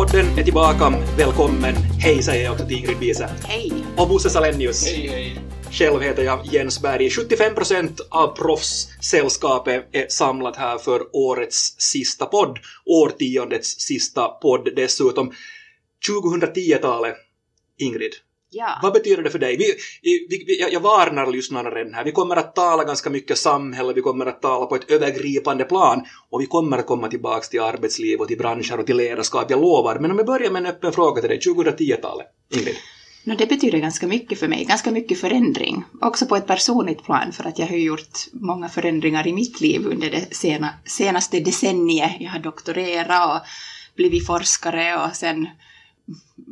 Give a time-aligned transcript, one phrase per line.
[0.00, 0.94] podden är tillbaka.
[1.18, 1.74] Välkommen.
[1.74, 3.28] Hej säger jag också till Ingrid Wiese.
[3.44, 3.72] Hej!
[3.96, 4.86] Och Bosse Salenius.
[4.86, 5.36] Hej, hej.
[5.70, 7.08] Själv heter jag Jens Berg.
[7.08, 12.58] 75% av proffssällskapet är samlat här för årets sista podd.
[12.84, 15.32] Årtiondets sista podd dessutom.
[16.08, 17.16] 2010-talet,
[17.78, 18.12] Ingrid.
[18.52, 18.78] Ja.
[18.82, 19.56] Vad betyder det för dig?
[19.56, 22.04] Vi, vi, vi, jag- jag varnar lyssnarna redan här.
[22.04, 26.02] Vi kommer att tala ganska mycket samhälle, vi kommer att tala på ett övergripande plan
[26.30, 29.60] och vi kommer att komma tillbaks till arbetsliv och till branscher och till ledarskap, jag
[29.60, 29.98] lovar.
[29.98, 32.76] Men om vi börjar med en öppen fråga till dig, 2010-talet, Ingrid.
[33.24, 35.84] No, det betyder ganska mycket för mig, ganska mycket förändring.
[36.00, 39.86] Också på ett personligt plan för att jag har gjort många förändringar i mitt liv
[39.86, 42.10] under det sena, senaste decenniet.
[42.20, 43.46] Jag har doktorerat och
[43.96, 45.48] blivit forskare och sen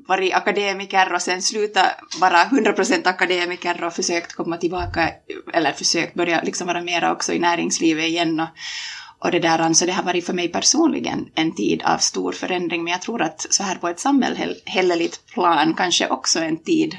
[0.08, 1.86] varit akademiker och sen slutat
[2.20, 5.10] vara 100% akademiker och försökt komma tillbaka,
[5.52, 8.40] eller försökt börja liksom vara mera också i näringslivet igen.
[8.40, 8.48] Och,
[9.18, 12.84] och det där, så det har varit för mig personligen en tid av stor förändring,
[12.84, 16.96] men jag tror att så här på ett samhälleligt plan kanske också en tid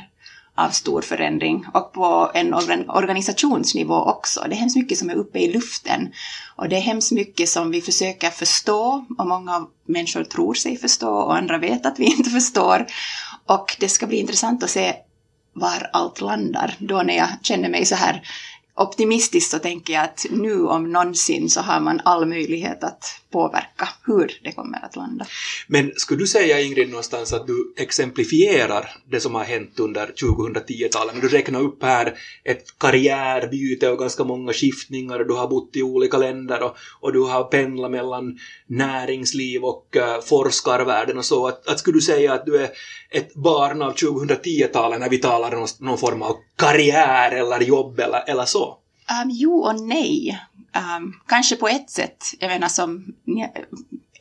[0.60, 2.54] av stor förändring och på en
[2.88, 4.46] organisationsnivå också.
[4.50, 6.14] Det är hemskt mycket som är uppe i luften
[6.56, 11.10] och det är hemskt mycket som vi försöker förstå och många människor tror sig förstå
[11.10, 12.86] och andra vet att vi inte förstår.
[13.46, 14.96] Och det ska bli intressant att se
[15.54, 16.76] var allt landar.
[16.80, 18.22] Då när jag känner mig så här
[18.80, 23.90] optimistiskt så tänker jag att nu om någonsin så har man all möjlighet att påverka
[24.06, 25.26] hur det kommer att landa.
[25.68, 31.16] Men skulle du säga, Ingrid, någonstans att du exemplifierar det som har hänt under 2010-talet?
[31.16, 32.14] När du räknar upp här
[32.44, 37.14] ett karriärbyte och ganska många skiftningar och du har bott i olika länder och, och
[37.14, 41.48] du har pendlat mellan näringsliv och uh, forskarvärlden och så.
[41.48, 42.70] Att, att skulle du säga att du är
[43.12, 48.24] ett barn av 2010-talet när vi talar om någon form av karriär eller jobb eller,
[48.30, 48.78] eller så?
[49.24, 50.40] Um, jo och nej.
[50.98, 52.24] Um, kanske på ett sätt.
[52.40, 53.50] Jag menar som ni-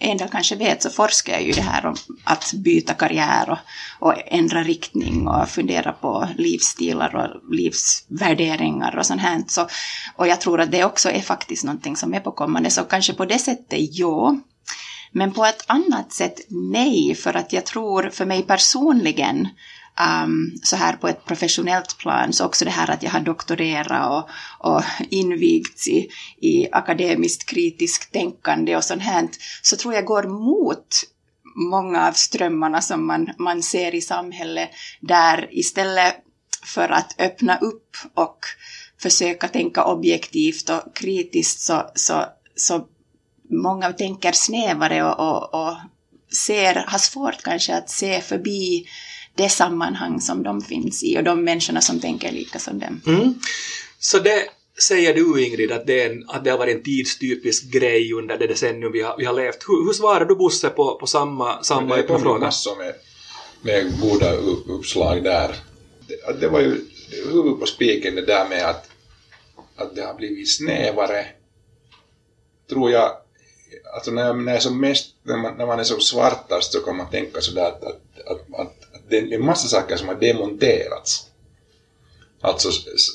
[0.01, 3.59] en del kanske vet så forskar jag ju det här om att byta karriär och,
[4.09, 9.43] och ändra riktning och fundera på livsstilar och livsvärderingar och sånt här.
[9.49, 9.67] Så,
[10.17, 12.71] och jag tror att det också är faktiskt någonting som är på kommande.
[12.71, 14.37] Så kanske på det sättet ja.
[15.13, 19.49] Men på ett annat sätt nej, för att jag tror för mig personligen
[20.25, 24.11] um, så här på ett professionellt plan, så också det här att jag har doktorerat
[24.11, 24.29] och,
[24.75, 26.09] och invigts i,
[26.41, 29.29] i akademiskt kritiskt tänkande och sånt här,
[29.63, 30.87] så tror jag går mot
[31.71, 34.71] många av strömmarna som man, man ser i samhället,
[35.01, 36.15] där istället
[36.65, 38.39] för att öppna upp och
[39.03, 42.25] försöka tänka objektivt och kritiskt så, så,
[42.57, 42.87] så
[43.51, 45.77] många tänker snävare och, och, och
[46.47, 48.87] ser, har svårt kanske att se förbi
[49.35, 53.01] det sammanhang som de finns i och de människorna som tänker lika som dem.
[53.07, 53.35] Mm.
[53.99, 54.45] Så det
[54.83, 58.47] säger du Ingrid att det, en, att det har varit en tidstypisk grej under det
[58.47, 59.65] decennium vi har, vi har levt.
[59.69, 62.41] Hur, hur svarar du Bosse på, på samma, samma det öppna kom ju fråga?
[62.41, 62.95] massor med,
[63.63, 64.33] med goda
[64.67, 65.55] uppslag där.
[66.09, 66.81] Det, det var ju
[67.33, 68.91] huvudet på spiken det där med att,
[69.77, 71.27] att det har blivit snävare.
[72.71, 73.11] Tror jag,
[73.95, 76.97] alltså när, när, jag som mest, när, man, när man är som svartast så kan
[76.97, 80.15] man tänka sådär att, att, att, att, att det är en massa saker som har
[80.15, 81.27] demonterats.
[82.41, 82.71] Alltså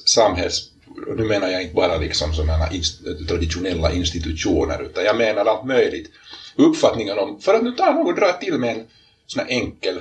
[0.05, 0.69] samhälls...
[1.07, 5.65] och Nu menar jag inte bara liksom sådana inst- traditionella institutioner utan jag menar allt
[5.65, 6.09] möjligt.
[6.55, 8.83] Uppfattningen om, för att nu ta något dra till med en
[9.27, 9.99] sån här enkel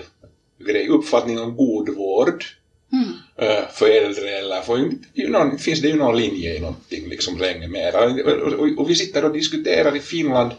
[0.59, 2.45] grej, uppfattningen om god vård
[2.93, 7.09] Mm eh, för äldre eller för, ju någon, finns det ju någon linje i någonting
[7.09, 8.05] liksom länge mera.
[8.05, 10.51] Och, och, och vi sitter och diskuterar i Finland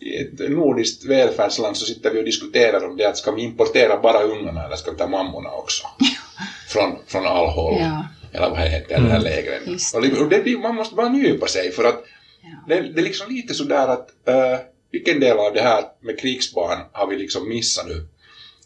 [0.00, 3.98] i ett nordiskt välfärdsland så sitter vi och diskuterar om det att ska vi importera
[4.00, 5.86] bara ungarna eller ska vi ta mammorna också?
[6.68, 7.76] från, från all håll.
[7.80, 8.04] Ja.
[8.32, 9.78] Eller vad heter det här lägren.
[10.02, 12.04] Det- och det, man måste bara nypa sig för att
[12.44, 12.74] Ja.
[12.74, 14.58] det, det är liksom lite sådär att uh,
[14.92, 18.06] vilken del av det här med krigsbarn har vi liksom missat nu?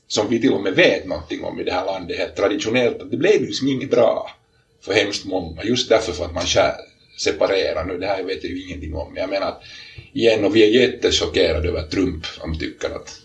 [0.09, 3.03] Som vi till och med vet någonting om i det här landet helt traditionellt.
[3.03, 4.31] Att det blev liksom inget bra
[4.81, 5.65] för hemskt många.
[5.65, 6.45] Just därför för att man
[7.19, 7.99] separerar nu.
[7.99, 9.13] Det här vet jag ju ingenting om.
[9.13, 9.63] Men jag menar att
[10.13, 13.21] igen, och vi är jättechockerade över Trump som tycker eh, att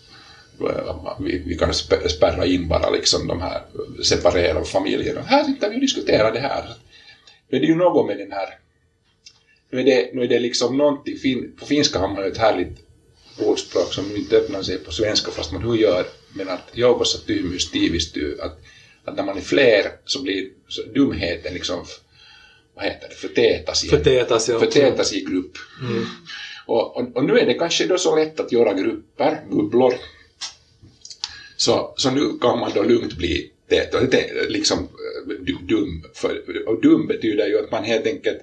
[1.20, 1.74] vi, vi kan
[2.08, 3.62] spärra in bara liksom de här
[4.04, 5.22] separerade familjerna.
[5.22, 6.64] Här sitter vi och diskuterar det här.
[7.48, 8.58] Nu är det ju något med den här
[9.72, 12.38] nu är det, nu är det liksom någonting, fin, på finska har man ju ett
[12.38, 12.76] härligt
[13.38, 17.70] ordspråk som inte öppnar sig på svenska fast man hur gör, men att joukossa tyhmyys
[17.70, 18.58] tiivistyy, att,
[19.04, 20.48] att när man är fler så blir
[20.94, 21.84] dumheten liksom,
[22.74, 24.58] vad heter det, förtätas i, Förtätas, ja.
[24.58, 25.52] förtätas i grupp.
[25.80, 26.04] Mm.
[26.66, 29.94] Och, och, och nu är det kanske då så lätt att göra grupper, bubblor,
[31.56, 36.04] så, så nu kan man då lugnt bli tät och det liksom eh, du- dum.
[36.14, 38.38] För, och dum betyder ju att man helt enkelt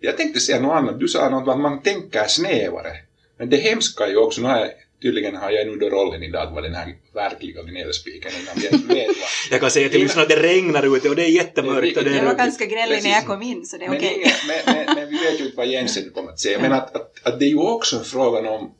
[0.00, 2.92] jag tänkte säga något annat, du sa något om att man tänker snävare.
[3.38, 4.70] Men det hemska är ju också, nu har jag
[5.02, 8.66] tydligen har jag nu då rollen idag att vara den här verkliga gnällspiken innan vi
[8.66, 9.28] ens vet vad.
[9.50, 11.96] Jag kan säga till lyssnarna att det regnar ute och det är jättemörkt.
[11.96, 13.98] Och det Jag var är, ganska gnällig när jag kom in, så det är Men,
[13.98, 14.14] okej.
[14.16, 16.58] ingen, men, men, men vi vet ju inte vad Jensen kommer att säga.
[16.60, 18.74] Men att, att, att det är ju också frågan om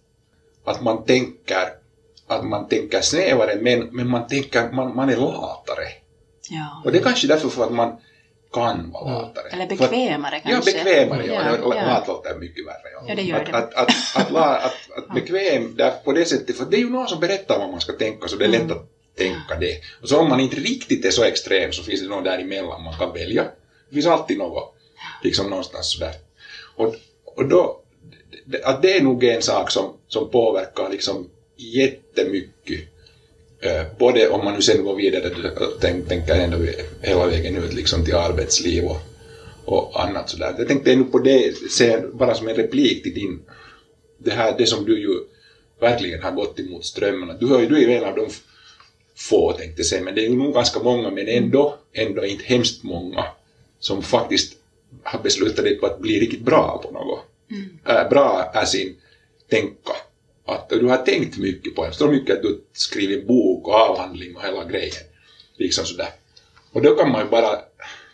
[0.64, 1.68] att man tänker
[2.26, 5.84] att man tänker snävare men, men man tänker man, man är latare.
[6.50, 6.82] Ja.
[6.84, 7.96] Och det är kanske därför för att man
[8.52, 9.22] kan vara Mm.
[9.22, 9.48] latare.
[9.48, 10.72] Eller För bekvämare Ja, kanske.
[10.72, 11.26] bekvämare.
[11.26, 11.86] Ja, Ja, ja, ja.
[11.86, 12.88] Lat låter mycket värre.
[12.94, 13.04] Ja.
[13.08, 13.56] Ja, det gör att, det.
[13.58, 16.90] Att, att, att, la, att, att bekväm där på det sättet, för det är ju
[16.90, 18.76] någon som berättar vad man ska tänka så det är lätt Mm.
[18.76, 18.86] att
[19.16, 19.80] tänka det.
[20.02, 22.98] Och så om man inte riktigt är så extrem så finns det någon däremellan man
[22.98, 23.44] kan välja.
[23.88, 24.74] Det finns alltid något,
[25.22, 26.14] liksom någonstans sådär.
[26.76, 26.94] Och,
[27.36, 27.80] och då,
[28.44, 32.80] det- att det är nog en sak som, som påverkar liksom jättemycket.
[33.60, 36.58] Eh, både om man nu sen går vidare och tänk, tänker ända
[37.02, 39.00] hela vägen ut liksom till arbetsliv och,
[39.64, 40.54] och annat sådär.
[40.58, 43.40] Jag tänkte nu på det, sen, bara som en replik till din,
[44.18, 45.20] det här, det som du ju
[45.80, 47.36] verkligen har gått emot strömmen.
[47.40, 48.28] Du, har ju, du är ju en av de
[49.16, 52.44] få tänkte jag säga, men det är ju nog ganska många, men ändå, ändå inte
[52.44, 53.24] hemskt många
[53.78, 54.56] som faktiskt
[55.02, 57.20] har beslutat sig på att bli riktigt bra på något.
[57.88, 58.96] Äh, bra är sin
[59.50, 59.92] tänka.
[60.48, 61.92] Att du har tänkt mycket på det.
[61.92, 64.94] Så mycket att du skrivit bok och avhandling och hela grejen.
[65.58, 66.08] Liksom sådär.
[66.72, 67.48] Och då kan man ju bara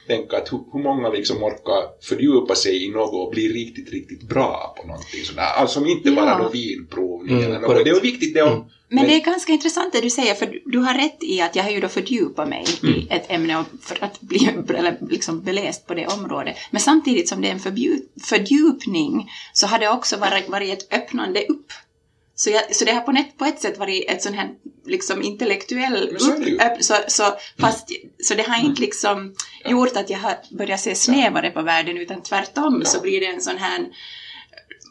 [0.07, 4.23] tänka att hur, hur många liksom orkar fördjupa sig i något och bli riktigt, riktigt
[4.23, 5.43] bra på någonting sådär.
[5.57, 6.39] Alltså inte bara Ja.
[6.43, 7.67] då vinprovning Mm, eller något.
[7.67, 7.85] korrekt.
[7.85, 8.53] Det är viktigt det om...
[8.53, 8.65] Mm.
[8.89, 11.63] Men det är ganska intressant det du säger, för du har rätt i att jag
[11.63, 12.95] har ju då fördjupat mig Mm.
[12.95, 16.57] i ett ämne för att bli eller liksom beläst på det området.
[16.71, 17.61] Men samtidigt som det är en
[18.25, 21.73] fördjupning så har det också varit, varit ett öppnande upp.
[22.37, 24.51] Så, jag, så det har på ett, på ett sätt varit ett sån här
[24.87, 26.43] liksom intellektuell så upp,
[26.81, 27.25] så, så,
[27.61, 27.89] fast,
[28.23, 29.35] så det har inte liksom
[29.65, 29.71] Ja.
[29.71, 32.91] gjort att jag har börjat se snävare på världen utan tvärtom Ja.
[32.91, 33.87] så blir det en sån här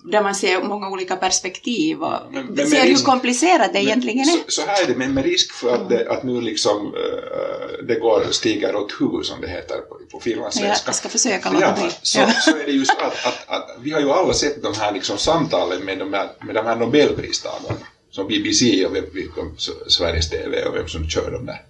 [0.05, 3.79] där man ser många olika perspektiv och Men- men- ser men hur risk- komplicerat det
[3.79, 4.23] egentligen är.
[4.23, 7.85] Så, så här är det, men med risk för att, det, att nu liksom eh,
[7.88, 10.83] det går stiger åt huvud som det heter på, på Men finlandssvenska.
[10.85, 11.91] jag ska försöka låta Ja, bli.
[12.01, 12.31] så, Ja.
[12.31, 14.91] så är det ju så att, att, att vi har ju alla sett de här
[14.94, 17.79] liksom samtalen med de här, med de här Nobelpristagarna
[18.11, 19.57] som BBC och vem, vem,
[19.88, 21.61] Sveriges TV och vem som kör dem där.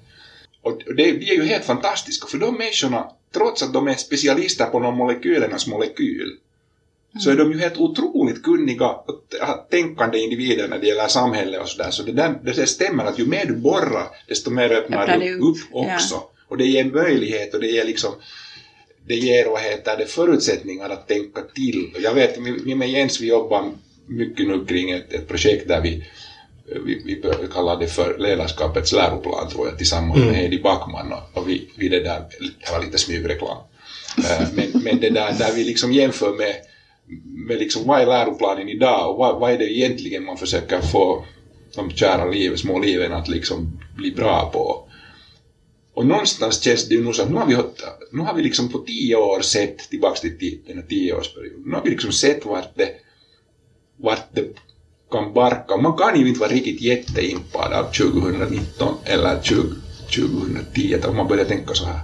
[0.61, 4.65] Och det, de är ju helt fantastiska för de människorna, trots att de är specialister
[4.65, 6.37] på någon molekylernas molekyl,
[7.19, 9.25] så är de ju helt otroligt kunniga och
[9.71, 11.91] tänkande individer när det gäller samhälle och sådär.
[11.91, 15.39] Så det, där, det stämmer att ju mer du borrar, desto mer öppnar Öppnar du
[15.39, 16.23] upp, också.
[16.47, 18.11] Och det ger möjlighet och det ger liksom
[19.07, 21.91] det ger vad heter det, förutsättningar att tänka till.
[21.95, 23.71] Och Jag vet, vi vi med Jens vi jobbar
[24.07, 26.05] mycket nu kring ett, ett projekt där vi,
[26.85, 30.27] vi, vi kallar det för ledarskapets läroplan tror jag tillsammans Mm.
[30.27, 33.57] med Heidi Backman och, och vi, vi det där, det var lite smygreklam.
[34.17, 36.55] Eh, men, men det där, där vi liksom jämför med,
[37.47, 41.25] med liksom vad är läroplanen idag och vad, vad är det egentligen man försöker få
[41.75, 44.89] de kära liv, små liven att liksom bli bra på.
[45.93, 47.57] Och någonstans känns det ju nog så att nu har vi,
[48.11, 51.83] nu har vi liksom på tio år sett, tillbaks till den här tioårsperioden, nu har
[51.83, 52.89] vi liksom sett vart det,
[53.97, 54.55] vart det
[55.11, 55.77] kan barka.
[55.77, 59.61] Man kan ju inte vara riktigt jätteimpad av 2019 eller 20,
[60.15, 61.99] 2010 om man börjar tänka så här.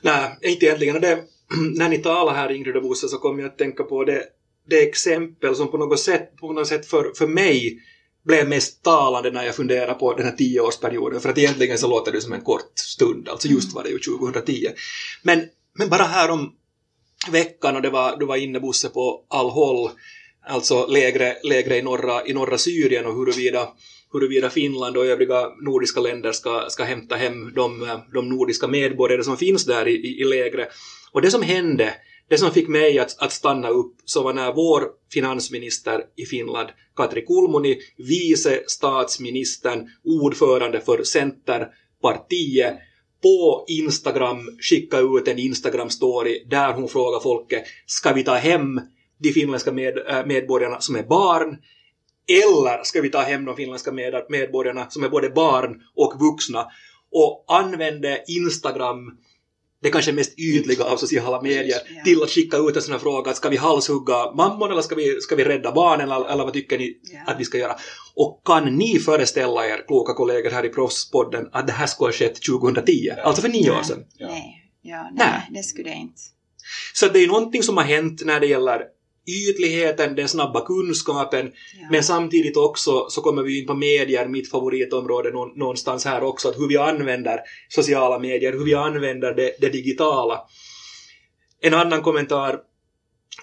[0.00, 0.94] Nej, inte egentligen.
[0.94, 1.18] Och det,
[1.76, 4.22] när ni talar här Ingrid och Bosse så kommer jag att tänka på det,
[4.68, 7.78] det exempel som på något sätt, på något sätt för, för mig
[8.24, 11.20] blev mest talande när jag funderade på den här tioårsperioden.
[11.20, 13.98] För att egentligen så låter det som en kort stund, alltså just var det ju
[13.98, 14.66] 2010.
[15.22, 15.44] Men,
[15.78, 16.52] men bara här om
[17.30, 19.90] veckan och det var, du var inne Bosse på Al-Hol,
[20.46, 23.68] alltså lägre, lägre i, norra, i norra Syrien och huruvida,
[24.12, 29.36] huruvida Finland och övriga nordiska länder ska, ska hämta hem de, de nordiska medborgare som
[29.36, 30.68] finns där i, i, i lägre.
[31.12, 31.94] Och det som hände,
[32.28, 34.82] det som fick mig att, att stanna upp, så var när vår
[35.12, 42.78] finansminister i Finland, Katri Kulmuni, vice statsministern, ordförande för Centerpartiet,
[43.22, 48.80] på Instagram skicka ut en Instagram-story där hon frågar folket ska vi ta hem
[49.18, 51.56] de finländska med, äh, medborgarna som är barn?
[52.28, 56.66] Eller ska vi ta hem de finländska med, medborgarna som är både barn och vuxna?
[57.10, 59.18] Och använde Instagram
[59.82, 62.04] det kanske mest ytliga av sociala medier Ja.
[62.04, 64.94] till att skicka ut en sån här fråga att ska vi halshugga mammon eller ska
[64.94, 67.32] vi, ska vi rädda barnen eller, eller vad tycker ni Ja.
[67.32, 67.76] att vi ska göra?
[68.14, 72.12] Och kan ni föreställa er, kloka kollegor här i Proffspodden, att det här skulle ha
[72.12, 73.10] skett 2010?
[73.24, 74.04] Alltså för nio år sedan.
[74.18, 74.26] Ja.
[74.28, 75.50] Nej, ja, nej, Nej.
[75.54, 76.20] det skulle jag inte.
[76.94, 78.80] Så det är någonting som har hänt när det gäller
[79.26, 81.46] ytligheten, den snabba kunskapen,
[81.80, 81.88] Ja.
[81.90, 86.48] men samtidigt också så kommer vi in på medier, mitt favoritområde nå- någonstans här också,
[86.48, 90.40] att hur vi använder sociala medier, hur vi använder det, det digitala.
[91.60, 92.58] En annan kommentar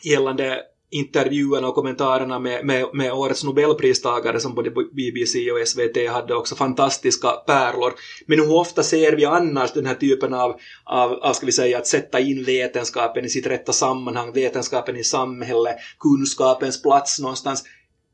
[0.04, 0.62] gällande,
[0.93, 6.55] intervjuerna och kommentarerna med, med, med årets nobelpristagare som både BBC och SVT hade också
[6.55, 7.93] fantastiska pärlor.
[8.27, 11.77] Men hur ofta ser vi annars den här typen av, av, av ska vi säga,
[11.77, 17.63] att sätta in vetenskapen i sitt rätta sammanhang, vetenskapen i samhället, kunskapens plats någonstans.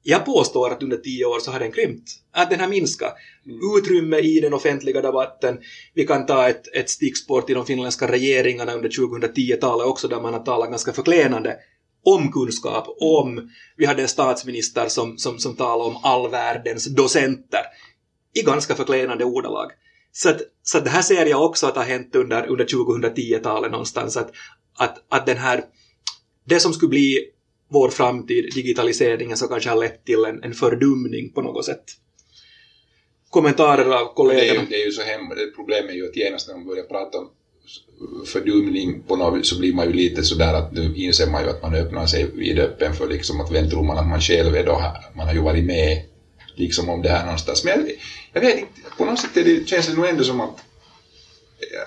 [0.03, 2.09] Jag påstår att under tio år så har den krympt.
[2.31, 3.15] Att den har minskat.
[3.45, 3.77] Mm.
[3.77, 5.59] Utrymme i den offentliga debatten.
[5.93, 10.33] Vi kan ta ett, ett stickspår till de finländska regeringarna under 2010-talet också där man
[10.33, 11.55] har talat ganska förklenande
[12.05, 17.61] om kunskap, om vi hade en statsminister som, som, som talade om all världens docenter
[18.33, 19.71] i ganska förklenande ordalag.
[20.11, 23.71] Så, att, så att det här ser jag också att har hänt under, under 2010-talet
[23.71, 24.31] någonstans, att,
[24.77, 25.63] att, att den här,
[26.45, 27.29] det som skulle bli
[27.69, 31.83] vår framtid, digitaliseringen, så kanske har lett till en, en fördumning på något sätt.
[33.29, 34.43] Kommentarer av kollegorna?
[34.43, 36.65] Det är ju, det är ju så hemskt, problemet är ju att genast när man
[36.65, 37.31] börjar prata om
[38.25, 41.61] fördumning på något så blir man ju lite sådär att nu inser man ju att
[41.61, 44.75] man öppnar sig vidöppen för liksom att vem tror man att man själv är då
[44.75, 46.01] här, man har ju varit med
[46.55, 47.63] liksom om det här någonstans.
[47.63, 47.91] Men jag,
[48.33, 50.59] jag vet inte, på något sätt det, känns det nog ändå som att,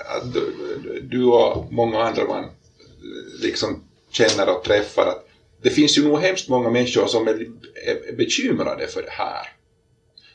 [0.06, 0.34] att
[1.00, 2.50] du och många andra man
[3.42, 3.80] liksom
[4.12, 5.26] känner och träffar att
[5.62, 7.46] det finns ju nog hemskt många människor som är,
[8.08, 9.61] är bekymrade för det här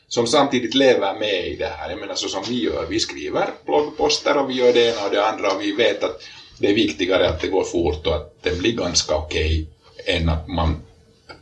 [0.08, 1.90] som samtidigt lever med i det här.
[1.90, 5.10] Jag menar så som vi gör, vi skriver bloggposter och vi gör det ena och
[5.10, 6.22] det andra och vi vet att
[6.58, 9.66] det är viktigare att det går fort och att det blir ganska okej
[10.00, 10.76] okay, än att man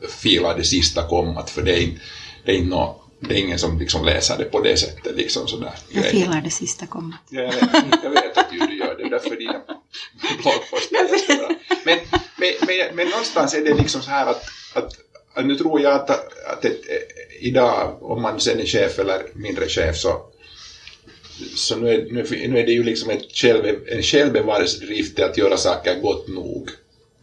[0.09, 1.89] filar det sista kommat för det är,
[2.45, 2.77] det är, inte
[3.21, 5.17] det är ingen som liksom läser det på det sättet.
[5.17, 5.73] Liksom sådär.
[5.89, 7.21] Jag filar det sista kommat.
[7.31, 9.61] Ja, jag, vet, jag vet att du, du gör det, därför dina
[10.43, 11.99] bloggposter är men,
[12.37, 14.43] men, men, men någonstans är det liksom så här att,
[14.75, 14.93] att
[15.45, 16.11] nu tror jag att,
[16.47, 16.81] att ett,
[17.41, 20.21] idag, om man sen är chef eller mindre chef, så,
[21.55, 25.57] så nu, är, nu, nu är det ju liksom ett själv, en självbevarelsedrift att göra
[25.57, 26.71] saker gott nog.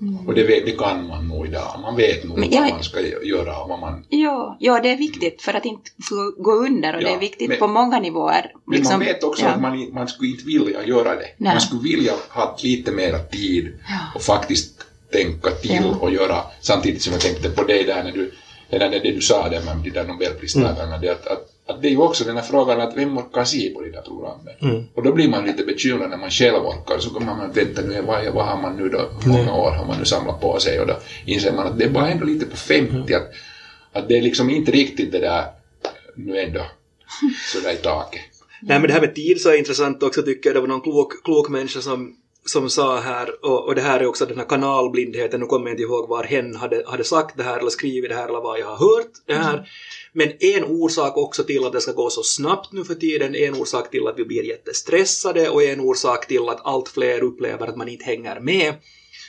[0.01, 0.27] Mm.
[0.27, 1.79] Och det, det, kan man nog idag.
[1.82, 4.05] Man vet nog jag, vad man ska göra och vad man...
[4.10, 5.91] Ja, ja, det är viktigt för att inte
[6.38, 8.51] gå under och ja, det är viktigt men, på många nivåer.
[8.65, 9.50] Men liksom, man vet också ja.
[9.50, 11.27] att man, man skulle inte vilja göra det.
[11.38, 11.53] Nej.
[11.53, 13.74] Man skulle vilja ha lite mer tid
[14.15, 18.32] och faktiskt tänka till och göra, samtidigt som jag tänkte på dig där när du
[18.70, 21.12] redan det du sa där med de där nobelpristagarna, mm.
[21.12, 23.82] att, att, att det är ju också den här frågan att vem orkar se på
[23.82, 24.53] de där programmen?
[24.62, 24.84] Mm.
[24.93, 28.01] Och då blir man lite bekymrad när man själv orkar, så kommer man vänta nu,
[28.01, 29.53] vad, vad har man nu då, hur många mm.
[29.53, 30.79] år har man nu samlat på sig?
[30.79, 33.03] Och då inser man att det är bara ändå lite på 50, mm.
[33.03, 33.32] att,
[33.93, 35.46] att det är liksom inte riktigt det där
[36.15, 36.65] nu ändå
[37.53, 38.22] sådär i taket.
[38.62, 40.55] Nej men det här med tid så är intressant också tycker jag.
[40.55, 44.05] Det var någon klok, klok människa som som sa här, och, och det här är
[44.05, 47.43] också den här kanalblindheten, nu kommer jag inte ihåg var hen hade, hade sagt det
[47.43, 49.53] här eller skrivit det här eller vad jag har hört det här.
[49.53, 49.65] Mm.
[50.13, 53.53] Men en orsak också till att det ska gå så snabbt nu för tiden, en
[53.53, 57.77] orsak till att vi blir jättestressade och en orsak till att allt fler upplever att
[57.77, 58.73] man inte hänger med,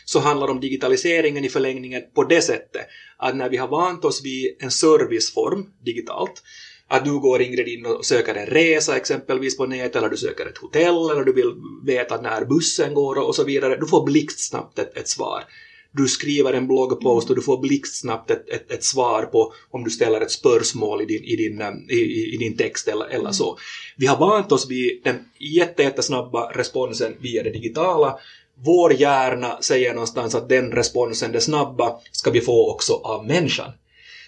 [0.04, 4.25] så handlar om digitaliseringen i förlängningen på det sättet att när vi har vant oss
[4.25, 6.42] vid en serviceform digitalt
[6.88, 10.47] att du går Ingrid in och söker en resa exempelvis på nätet eller du söker
[10.47, 13.76] ett hotell eller du vill veta när bussen går och så vidare.
[13.76, 15.45] Du får blixtsnabbt ett, ett svar.
[15.93, 19.91] Du skriver en bloggpost och du får blixtsnabbt ett, ett, ett, svar på om du
[19.91, 23.59] ställer ett spörsmål i din, i din, i, i din text eller, eller så.
[23.97, 28.19] Vi har vant oss vid den jättesnabba responsen via det digitala
[28.62, 33.73] vår hjärna säger någonstans att den responsen, det snabba, ska vi få också av människan.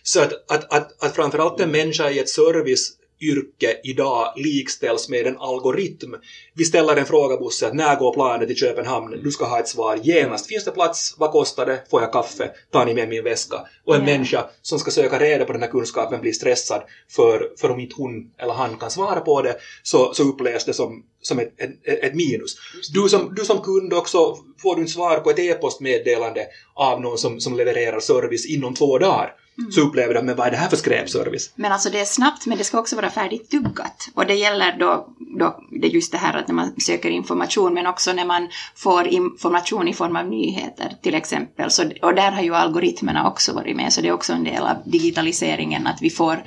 [0.06, 5.38] Så att, att, att, att framförallt en människa i ett serviceyrke idag likställs med en
[5.38, 6.14] algoritm.
[6.54, 9.20] Vi ställer en fråga Bosse, att när går planet till Köpenhamn?
[9.24, 10.46] Du ska ha ett svar genast.
[10.46, 11.14] Finns det plats?
[11.18, 11.82] Vad kostar det?
[11.90, 12.50] Får jag kaffe?
[12.70, 13.56] Tar ni med min väska?
[13.84, 14.12] Och en yeah.
[14.12, 17.94] människa som ska söka reda på den här kunskapen blir stressad för, för om inte
[17.98, 22.04] hon eller han kan svara på det så, så upplevs det som, som ett, ett,
[22.04, 22.56] ett minus.
[22.94, 27.18] Du som, du som kund också, får du en svar på ett e-postmeddelande av någon
[27.18, 29.72] som, som levererar service inom två dagar Mm.
[29.72, 31.52] så upplever de, men vad är det här för skräpservice?
[31.54, 34.08] Men alltså det är snabbt, men det ska också vara färdigt tuggat.
[34.14, 35.08] Och det gäller då,
[35.38, 38.48] då det är just det här att när man söker information, men också när man
[38.74, 41.70] får information i form av nyheter till exempel.
[41.70, 44.62] Så, och där har ju algoritmerna också varit med, så det är också en del
[44.62, 46.42] av digitaliseringen att vi får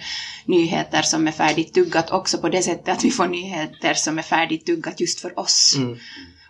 [0.46, 4.24] nyheter som är färdigt tuggat också på det sättet att vi får nyheter som är
[4.24, 5.76] färdigt tuggat just för oss.
[5.78, 5.98] Mm.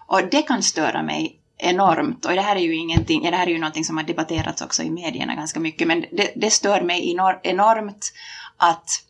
[0.07, 2.25] Och det kan störa mig enormt.
[2.25, 4.61] Och det här är ju ingenting, ja, det här är ju någonting som har debatterats
[4.61, 8.13] också i medierna ganska mycket, men det, det stör mig enormt
[8.57, 9.03] att,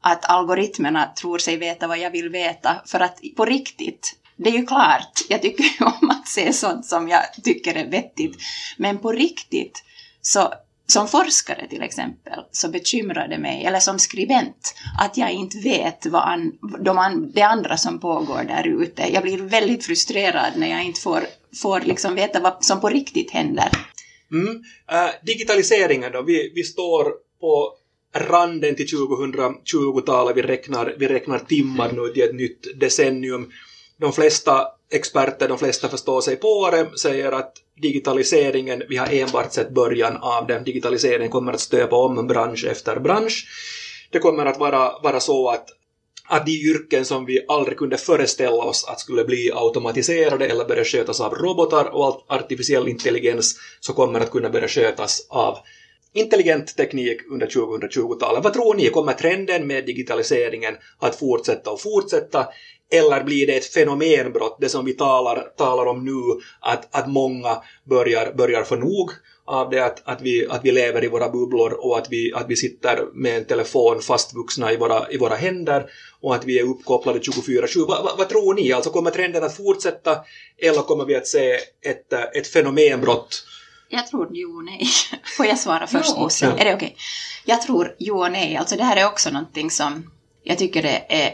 [0.00, 4.58] att algoritmerna tror sig veta vad jag vill veta, för att på riktigt, det är
[4.58, 8.36] ju klart, jag tycker ju om att se sånt som jag tycker är vettigt,
[8.76, 9.84] men på riktigt
[10.20, 10.52] så
[10.86, 16.06] som forskare till exempel så bekymrar det mig, eller som skribent, att jag inte vet
[16.06, 19.12] vad an, de an, det andra som pågår där ute.
[19.12, 21.22] Jag blir väldigt frustrerad när jag inte får,
[21.62, 23.68] får liksom veta vad som på riktigt händer.
[24.32, 24.56] Mm.
[24.92, 27.74] Uh, digitaliseringen då, vi, vi står på
[28.14, 33.50] randen till 2020-talet, vi räknar, vi räknar timmar nu till ett nytt decennium.
[33.96, 39.52] De flesta experter, de flesta förstår sig på det, säger att digitaliseringen, vi har enbart
[39.52, 40.64] sett början av den.
[40.64, 43.46] Digitaliseringen kommer att stöpa om bransch efter bransch.
[44.10, 45.68] Det kommer att vara, vara så att
[46.32, 50.84] att de yrken som vi aldrig kunde föreställa oss att skulle bli automatiserade eller börja
[50.84, 55.58] skötas av robotar och artificiell intelligens så kommer att kunna börja skötas av
[56.14, 58.44] intelligent teknik under 2020-talet.
[58.44, 62.46] Vad tror ni, kommer trenden med digitaliseringen att fortsätta och fortsätta?
[62.92, 67.62] Eller blir det ett fenomenbrott, det som vi talar, talar om nu, att, att många
[67.84, 69.10] börjar, börjar få nog
[69.44, 72.46] av det att, att, vi, att vi lever i våra bubblor och att vi, att
[72.48, 75.86] vi sitter med en telefon fastvuxna i våra, i våra händer
[76.20, 77.86] och att vi är uppkopplade 24-7.
[77.88, 78.72] Va, va, vad tror ni?
[78.72, 80.18] Alltså kommer trenden att fortsätta
[80.58, 83.44] eller kommer vi att se ett, ett fenomenbrott?
[83.88, 84.86] Jag tror jo och nej.
[85.36, 86.14] Får jag svara först?
[86.16, 86.48] Ja, ja.
[86.48, 86.74] Är det okej?
[86.74, 86.92] Okay?
[87.44, 88.56] Jag tror jo och nej.
[88.56, 90.10] Alltså det här är också någonting som
[90.42, 91.32] jag tycker det är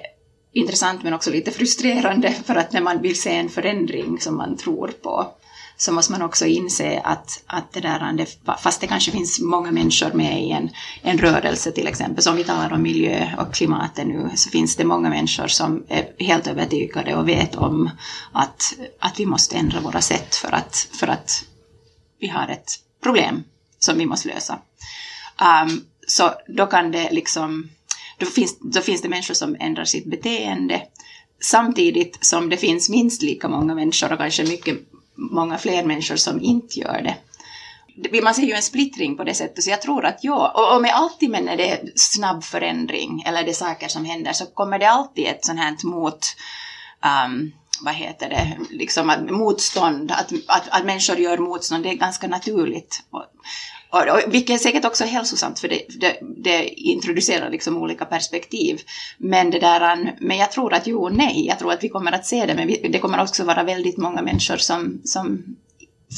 [0.53, 4.57] intressant men också lite frustrerande för att när man vill se en förändring som man
[4.57, 5.33] tror på
[5.81, 8.27] så måste man också inse att, att det där,
[8.59, 10.71] fast det kanske finns många människor med i en,
[11.03, 14.85] en rörelse till exempel, som vi talar om miljö och klimatet nu, så finns det
[14.85, 17.91] många människor som är helt övertygade och vet om
[18.33, 21.45] att, att vi måste ändra våra sätt för att, för att
[22.21, 23.45] vi har ett problem
[23.79, 24.59] som vi måste lösa.
[25.65, 27.71] Um, så då kan det liksom,
[28.19, 30.83] då finns, då finns det människor som ändrar sitt beteende
[31.41, 34.79] samtidigt som det finns minst lika många människor och kanske mycket
[35.19, 37.15] många fler människor som inte gör det.
[38.23, 40.83] Man ser ju en splittring på det sättet, så jag tror att ja, och, och
[40.83, 44.47] med alltid men när det är snabb förändring eller det är saker som händer så
[44.47, 46.27] kommer det alltid ett sånt här mot
[47.27, 51.95] um, vad heter det, liksom att motstånd, att, att, att människor gör motstånd, det är
[51.95, 53.03] ganska naturligt.
[53.11, 53.25] Och,
[53.91, 58.81] och, vilket är säkert också hälsosamt för det, det, det, introducerar liksom olika perspektiv.
[59.19, 62.13] Men, det där, men jag tror att jo och nej, jag tror att vi kommer
[62.13, 65.57] att se det, men vi, det kommer också vara väldigt många människor som, som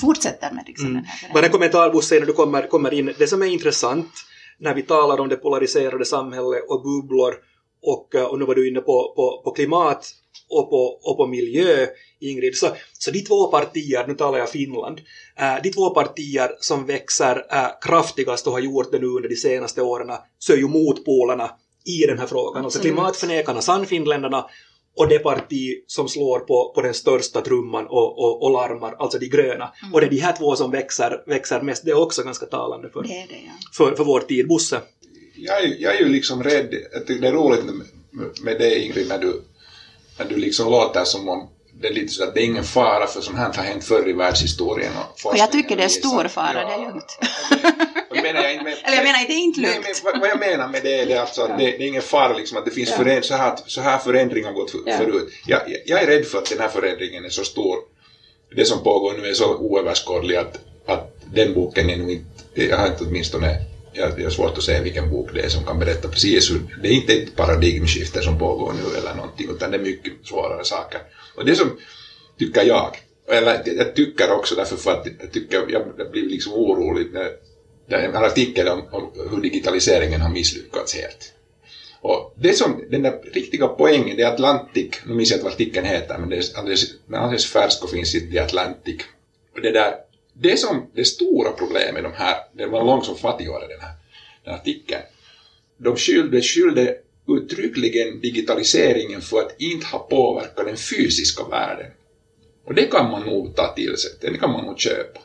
[0.00, 0.96] fortsätter med liksom, mm.
[0.96, 3.14] den här Bara en kommentar Bosse, när du kommer, kommer in.
[3.18, 4.10] Det som är intressant
[4.58, 7.34] när vi talar om det polariserade samhället och bubblor
[7.82, 10.14] och, och nu var du inne på, på, på klimat
[10.48, 11.86] och på, och på miljö,
[12.20, 12.56] Ingrid.
[12.56, 15.00] Så, så de två partier, nu talar jag Finland,
[15.38, 19.36] äh, de två partier som växer äh, kraftigast och har gjort det nu under de
[19.36, 21.50] senaste åren så är ju motpolerna
[21.84, 22.64] i den här frågan.
[22.64, 24.46] Alltså klimatförnekarna, Sannfinländarna
[24.96, 29.18] och det parti som slår på, på den största trumman och, och, och larmar, alltså
[29.18, 29.72] de gröna.
[29.82, 29.94] Mm.
[29.94, 31.84] Och det är de här två som växer, växer mest.
[31.84, 33.52] Det är också ganska talande för, det det, ja.
[33.76, 34.48] för, för vår tid.
[34.48, 34.80] Bosse?
[35.42, 36.74] Jag, är, jag är ju liksom rädd,
[37.06, 37.64] det är roligt
[38.42, 39.42] med det Ingrid när du
[40.18, 41.48] när du liksom låter som om
[41.80, 44.08] det är lite så att det är ingen fara för sånt här har hänt förr
[44.08, 44.92] i världshistorien.
[44.96, 47.18] Och, och jag tycker det är stor fara, ja, det är lugnt.
[48.22, 49.80] Menar jag med, Eller jag menar, det är inte lugnt.
[49.84, 51.56] Nej, men, vad jag menar med det är det alltså att ja.
[51.56, 52.96] det, det, är ingen fara liksom att det finns ja.
[52.96, 54.96] föränd, så, här, så här förändringar gått för, ja.
[54.96, 55.32] förut.
[55.46, 57.76] Jag, jag är rädd för att den här förändringen är så stor.
[58.56, 62.76] Det som pågår nu är så oöverskådlig att, att den boken är nog inte, jag
[62.76, 63.56] har inte åtminstone
[63.92, 66.88] jag, har svårt att säga vilken bok det är som kan berätta precis hur, det
[66.88, 71.00] är inte ett paradigmskifte som pågår nu eller någonting, utan det är mycket svårare saker.
[71.36, 71.78] Och det som,
[72.38, 72.96] tycker jag,
[73.28, 77.30] eller jag tycker också därför för att jag tycker, jag blir liksom orolig när
[77.88, 81.32] det är en artikel om, om hur digitaliseringen har misslyckats helt.
[82.00, 85.52] Och det som, den där riktiga poängen, det är Atlantic, nu minns jag inte vad
[85.52, 88.96] artikeln heter, men det är alldeles, alldeles färsk och finns i The Atlantic.
[89.54, 89.94] Och det där
[90.40, 93.92] det som det stora problemet med de här, det var långt som fattigare den här,
[94.44, 95.02] den här artikeln,
[95.76, 96.96] de skyllde, skyllde
[97.28, 101.86] uttryckligen digitaliseringen för att inte ha påverkat den fysiska världen.
[102.64, 105.20] Och det kan man nog ta till sig, det kan man nog köpa.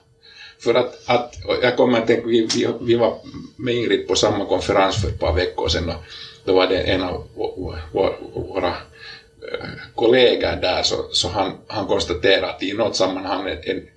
[0.59, 3.17] För att, att jag kommer att tänka, vi, vi, vi var
[3.55, 6.03] med Ingrid på samma konferens för ett par veckor sedan och
[6.45, 7.27] då var det en av
[8.33, 8.67] våra
[9.51, 13.87] eh, kollegor där så, så han, han konstaterade att i något sammanhang en,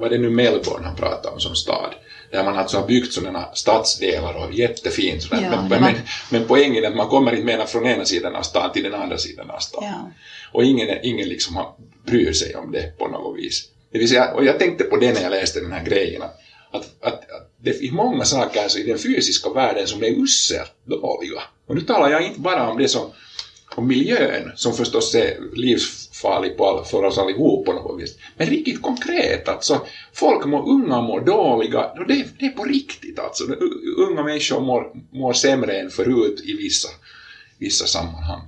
[0.00, 1.94] vad det nu Melbourne han pratar om som stad,
[2.30, 5.28] där man alltså har byggt sådana stadsdelar och jättefint.
[5.30, 5.94] Ja, men, men,
[6.30, 8.94] men poängen är att man kommer inte mena från ena sidan av stan till den
[8.94, 9.84] andra sidan av stan.
[9.84, 10.10] Ja.
[10.52, 11.74] Och ingen, ingen liksom har,
[12.06, 13.68] bryr sig om det på något vis.
[13.92, 16.32] Det vill säga, och jag tänkte på det när jag läste den här grejen, att,
[16.72, 21.42] att, att, det finns många saker alltså i den fysiska världen som är uselt dåliga.
[21.66, 23.10] Och nu talar jag inte bara om det som
[23.74, 28.16] om miljön, som förstås är livsfarlig på för oss allihop på något vis.
[28.36, 33.18] Men riktigt konkret, alltså, folk mår, unga mår dåliga, och det, det är på riktigt
[33.18, 33.44] alltså.
[33.96, 36.88] Unga människor mår, mår sämre än förut i vissa,
[37.58, 38.40] vissa sammanhang.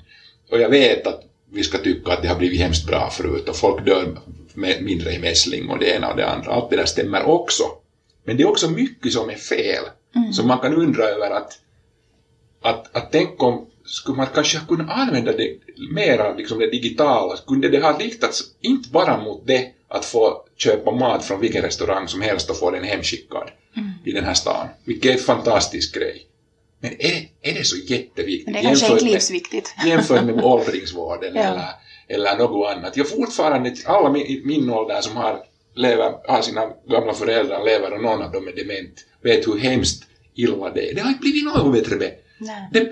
[0.51, 3.57] Och jag vet att vi ska tycka att det har blivit hemskt bra förut och
[3.57, 4.17] folk dör
[4.55, 6.53] med, mindre i mässling och det ena och det andra.
[6.53, 7.65] Allt det där stämmer också.
[8.25, 9.85] Men det är också mycket som är fel.
[10.15, 10.33] Mm.
[10.33, 11.59] Så man kan undra över att,
[12.63, 15.57] att, att tänk om skulle man kanske kunna använda det
[15.94, 20.90] mera, liksom det digitala, kunde det ha riktats inte bara mot det att få köpa
[20.90, 23.90] mat från vilken restaurang som helst och få den hemskickad Mm.
[24.05, 26.26] i den här stan, vilket är en fantastisk grej.
[26.81, 28.46] Men är, är det så jätteviktigt?
[28.46, 29.74] Men det kanske är jämfört inte med- livsviktigt.
[29.87, 31.40] jämfört med åldringsvården Ja.
[31.42, 31.68] eller,
[32.09, 32.96] eller något annat.
[32.96, 35.38] Jag fortfarande, alla min, i min ålder som har,
[35.74, 40.02] lever, har sina gamla föräldrar, lever och någon av dem är dement, vet hur hemskt
[40.35, 40.94] illa det är.
[40.94, 42.12] Det har inte blivit något bättre med.
[42.72, 42.90] Det, det,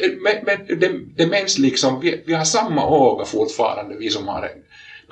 [0.00, 4.42] det, men, men det, demens liksom, vi, vi har samma öga fortfarande, vi som har
[4.42, 4.62] en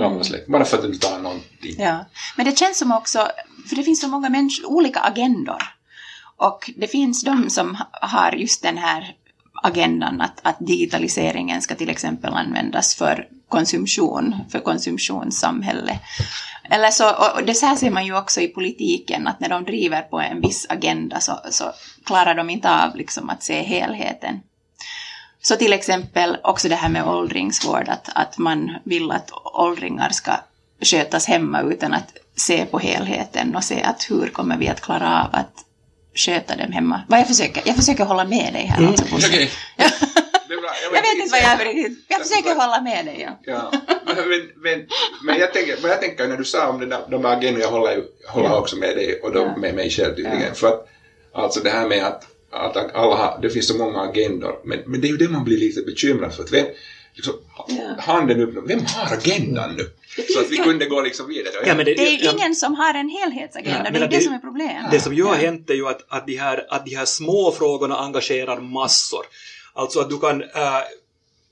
[0.05, 1.75] gammal släkt, bara för att inte ta någonting.
[1.79, 2.05] Ja.
[2.37, 3.29] Men det känns som också,
[3.69, 5.63] för det finns så många människor, olika agendor.
[6.37, 9.15] Och det finns de som ha- har just den här
[9.63, 15.99] agendan att, att digitaliseringen ska till exempel användas för konsumtion, för konsumtionssamhälle.
[16.71, 19.65] Eller så, och det så här ser man ju också i politiken, att när de
[19.65, 21.65] driver på en viss agenda så, så
[22.05, 24.41] klarar de inte av liksom att se helheten.
[25.43, 30.33] Så till exempel också det här med åldringsvård, att, att man vill att åldringar ska
[30.81, 35.23] skötas hemma utan att se på helheten och se att hur kommer vi att klara
[35.23, 35.66] av att
[36.17, 37.01] sköta dem hemma.
[37.09, 39.29] Vad jag, försöker, jag försöker hålla med dig här alltså, Bosse.
[39.29, 39.51] Okej.
[39.77, 39.87] Ja.
[40.49, 40.71] Bra.
[40.83, 42.05] Jag vet inte vad jag riktigt.
[42.09, 43.29] Jag försöker hålla med dig.
[43.45, 43.53] Ja.
[43.53, 43.71] Ja,
[44.07, 44.87] men, men,
[45.23, 47.65] men, jag tänker, vad jag tänker när du sa om den där, de här agendorna,
[47.65, 49.57] jag håller, jag håller också med dig och de, Ja.
[49.57, 50.41] med mig själv tydligen.
[50.43, 50.55] Ja.
[50.55, 50.89] För att
[51.35, 55.07] alltså det här med att, att alla det finns så många agendor, men, men det
[55.07, 56.43] är ju det man blir lite bekymrad för.
[56.43, 56.67] Att vem,
[57.17, 57.35] liksom,
[57.69, 57.95] Ja.
[57.99, 59.91] Handen upp, vem har agendan nu?
[60.35, 61.55] Så att vi kunde gå liksom vidare.
[61.67, 64.17] Ja, men det, Det är ja, ingen som har en helhetsagenda, Ja, det är det-
[64.17, 64.91] det som är problemet.
[64.91, 67.53] Det som ju har hänt är ju att, att, de här, att de här små
[67.53, 69.25] frågorna engagerar massor.
[69.75, 70.49] Alltså att du kan, äh,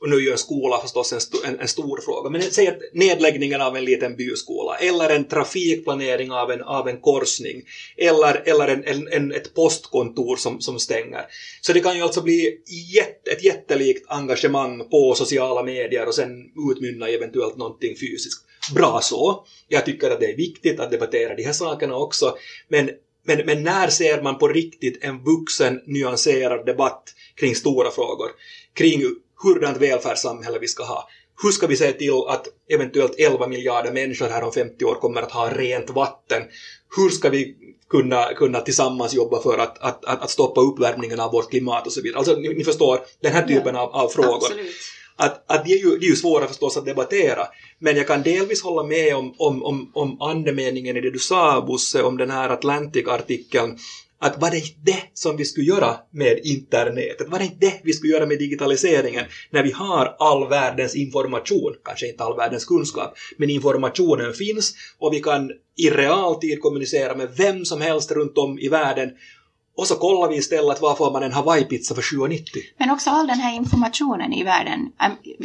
[0.05, 1.21] och nu är ju en skola förstås en,
[1.53, 6.33] en, en stor fråga, men säg att nedläggningen av en liten byskola, eller en trafikplanering
[6.33, 7.63] av en, av en korsning,
[7.97, 11.27] eller, eller en, en, en, ett postkontor som, som stänger.
[11.61, 12.59] Så det kan ju alltså bli
[12.95, 16.31] jätt, ett jättelikt engagemang på sociala medier och sen
[16.73, 18.45] utmynna i eventuellt någonting fysiskt.
[18.75, 19.45] Bra så.
[19.69, 22.37] Jag tycker att det är viktigt att debattera de här sakerna också,
[22.69, 22.91] men
[23.27, 27.03] men, men när ser man på riktigt en vuxen nyanserad debatt
[27.35, 28.31] kring stora frågor?
[28.75, 29.03] Kring
[29.43, 31.09] hurdant välfärdssamhälle vi ska ha?
[31.43, 35.23] Hur ska vi se till att eventuellt 11 miljarder människor här om 50 år kommer
[35.23, 36.43] att ha rent vatten?
[36.97, 37.57] Hur ska vi
[37.91, 41.93] kunna, kunna tillsammans jobba för att, att, att, att stoppa uppvärmningen av vårt klimat och
[41.93, 42.19] så vidare?
[42.19, 44.75] Alltså, ni, ni förstår, den här typen av, av frågor Absolut.
[45.17, 47.47] att, att det, är ju, det är ju svåra förstås att debattera,
[47.79, 51.61] men jag kan delvis hålla med om, om, om, om andemeningen i det du sa,
[51.61, 53.79] Bosse, om den här Atlantic-artikeln,
[54.25, 57.29] att var det inte det som vi skulle göra med internetet?
[57.29, 59.25] Var det inte det vi skulle göra med digitaliseringen?
[59.51, 65.13] När vi har all världens information, kanske inte all världens kunskap, men informationen finns och
[65.13, 69.11] vi kan i realtid kommunicera med vem som helst runt om i världen
[69.77, 72.43] och så kollar vi istället varför man en Hawaii-pizza för 7,90.
[72.79, 74.93] Men också all den här informationen i världen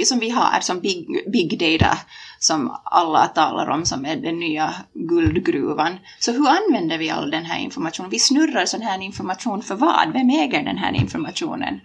[0.05, 1.97] som vi har som big, big data
[2.39, 5.97] som alla talar om som är den nya guldgruvan.
[6.19, 8.11] Så hur använder vi all den här informationen?
[8.11, 10.13] Vi snurrar sån här information för vad?
[10.13, 11.79] Vem äger den här informationen?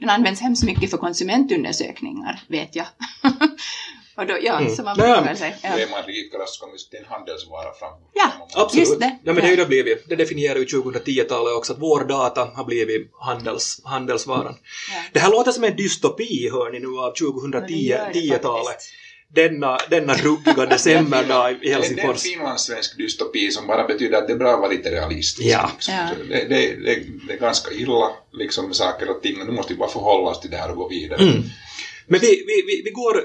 [0.00, 2.86] Den används hemskt mycket för konsumentundersökningar, vet jag.
[4.16, 4.76] Och då, ja, Mm.
[4.76, 5.54] så man brukar men- säga.
[5.62, 5.68] Ja.
[5.68, 7.92] Är man rikare så kommer det en handelsvara fram.
[8.14, 8.88] Ja, Absolut.
[8.88, 9.18] Just det.
[9.24, 10.08] Ja, men det är ju blivit.
[10.08, 14.54] Det definierar ju 2010-talet också, att vår data har blivit handels, handelsvaran.
[14.94, 15.02] Ja.
[15.12, 17.14] Det här låter som en dystopi, hör ni nu, av Och
[17.68, 18.66] det gör det 2010-talet.
[18.66, 18.90] faktiskt.
[19.34, 22.22] Denna, denna ruggiga decemberdag i Det är en Helsingfors.
[22.22, 25.48] finlandssvensk dystopi som bara betyder att det är bra att vara lite realistisk.
[25.48, 25.70] Ja.
[25.74, 25.94] Liksom.
[25.94, 26.08] Ja.
[26.28, 29.72] Det, det, det, det är ganska illa liksom, med saker och ting och nu måste
[29.72, 31.22] vi bara förhålla oss till det här och gå vidare.
[31.22, 31.42] Mm.
[32.06, 33.24] Men vi, vi, vi, vi går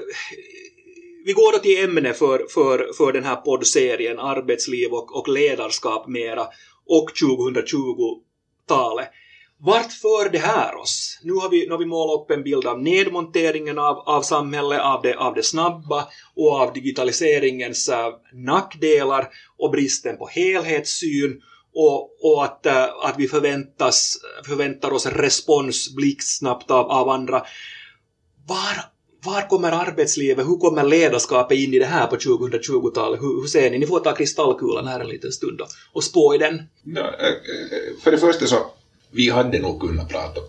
[1.24, 6.08] vi går då till ämne för, för, för den här poddserien Arbetsliv och, och ledarskap
[6.08, 6.46] mera
[6.86, 9.08] och 2020-talet.
[9.62, 11.18] Vart för det här oss?
[11.22, 14.80] Nu har vi, nu har vi målat upp en bild av nedmonteringen av, av samhället,
[14.80, 19.28] av det, av det snabba och av digitaliseringens äh, nackdelar
[19.58, 21.42] och bristen på helhetssyn
[21.74, 27.42] och, och att, äh, att vi förväntas, förväntar oss respons blixtsnabbt av, av andra.
[28.46, 28.89] Var,
[29.24, 33.20] var kommer arbetslivet, hur kommer ledarskapet in i det här på 2020-talet?
[33.20, 33.78] Hur, hur ser ni?
[33.78, 36.62] Ni får ta kristallkulan här en liten stund då, och spå i den.
[36.84, 38.56] Ja, eh, eh, för det första så,
[39.10, 40.40] vi hade nog kunnat prata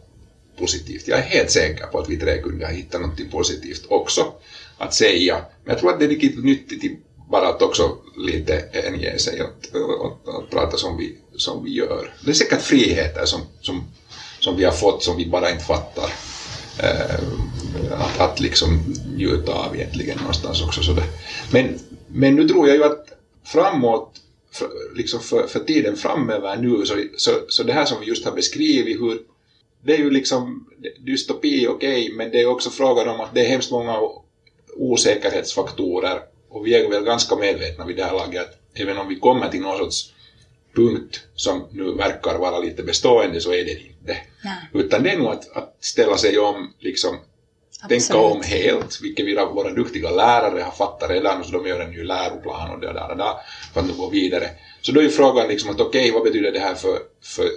[0.59, 1.07] positivt.
[1.07, 4.33] Jag är helt säker på att vi tre kunde ha hittat något positivt också
[4.77, 5.35] att säga.
[5.63, 6.99] Men jag tror att det är riktigt nyttigt i-
[7.31, 12.13] bara att också lite hänge sig att, att, att, prata som vi, som vi gör.
[12.25, 13.83] Det är säkert friheter som, som,
[14.39, 16.09] som vi har fått som vi bara inte fattar.
[16.79, 17.19] Eh,
[17.91, 20.83] att, att liksom njuta av egentligen någonstans också.
[20.83, 21.03] Så det.
[21.51, 23.07] Men, men nu tror jag ju att
[23.43, 24.11] framåt
[24.51, 28.25] för, liksom för, för tiden framöver nu så, så, så det här som vi just
[28.25, 29.21] har beskrivit hur
[29.83, 33.41] det är ju liksom dystopi okej okay, men det är också frågan om att det
[33.41, 33.99] är hemskt många
[34.77, 39.15] osäkerhetsfaktorer och vi är väl ganska medvetna vid det här laget att även om vi
[39.15, 40.13] kommer till någon sorts
[40.75, 44.17] punkt som nu verkar vara lite bestående så är det inte.
[44.43, 44.69] Nej.
[44.73, 47.17] Utan det är nog att, att ställa sig om, liksom
[47.89, 51.91] tänka om helt, vilket vi, våra duktiga lärare har fattat redan, så de gör en
[51.91, 53.33] ny läroplan och det där och där
[53.73, 54.49] för att gå vidare.
[54.81, 57.49] Så då är frågan liksom att okej, okay, vad betyder det här för, för,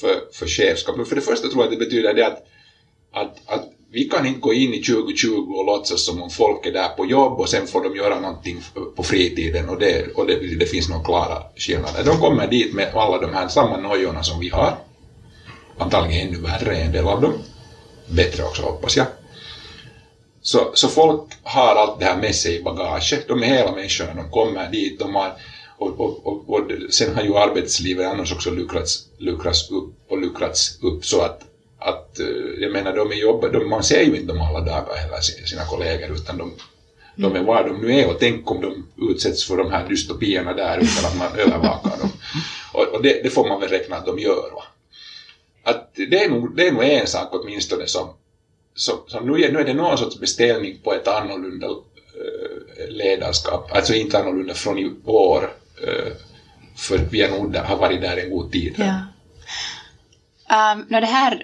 [0.00, 0.96] för, för chefskap?
[0.96, 2.38] Men för det första tror jag att det betyder det att,
[3.12, 6.72] att, att vi kan inte gå in i 2020 och låtsas som om folk är
[6.72, 8.62] där på jobb och sen får de göra någonting
[8.96, 12.04] på fritiden och det, och det, det finns några klara skillnader.
[12.04, 14.76] De kommer dit med alla de här samma nojorna som vi har,
[15.78, 17.34] antagligen ännu värre en del av dem,
[18.06, 19.06] bättre också hoppas jag.
[20.46, 24.14] Så, så folk har allt det här med sig i bagaget, de är hela människorna,
[24.14, 25.32] de kommer dit, de har
[25.78, 30.78] och, och, och, och sen har ju arbetslivet annars också luckrats, luckrats upp och luckrats
[30.82, 31.40] upp så att
[31.78, 32.26] att eh,
[32.60, 36.16] jag menar de är de, man ser ju inte dem alla dagar heller sina kollegor
[36.16, 36.52] utan de,
[37.16, 40.52] de är var de nu är och tänk om de utsätts för de här dystopierna
[40.52, 42.10] där utan att man övervakar dem.
[42.72, 44.50] Och, och det, det, får man väl räkna att de gör.
[44.54, 44.64] Va?
[45.62, 48.08] Att det, är nog, det är nog en sak åtminstone som,
[48.74, 53.72] så, så nu, är, nu är det någon sorts beställning på ett annorlunda eh, ledarskap,
[53.72, 55.52] alltså inte annorlunda från i år,
[55.86, 56.12] eh,
[56.76, 58.74] för vi har nog har varit där en god tid.
[58.76, 59.00] Ja.
[60.74, 61.42] Um, no, det här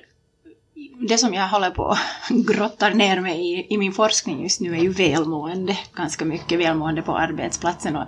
[1.09, 1.97] det som jag håller på
[2.31, 6.59] och grottar ner mig i, i min forskning just nu är ju välmående, ganska mycket
[6.59, 7.97] välmående på arbetsplatsen.
[7.97, 8.07] Och,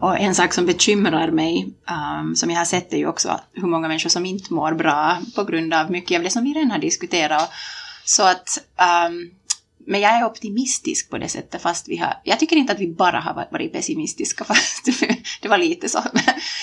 [0.00, 1.74] och en sak som bekymrar mig,
[2.20, 5.18] um, som jag har sett, är ju också hur många människor som inte mår bra
[5.36, 7.50] på grund av mycket av det som vi redan har diskuterat.
[8.04, 8.58] Så att,
[9.08, 9.30] um,
[9.86, 12.94] men jag är optimistisk på det sättet, fast vi har, jag tycker inte att vi
[12.94, 14.88] bara har varit pessimistiska, fast
[15.42, 16.02] det var lite så.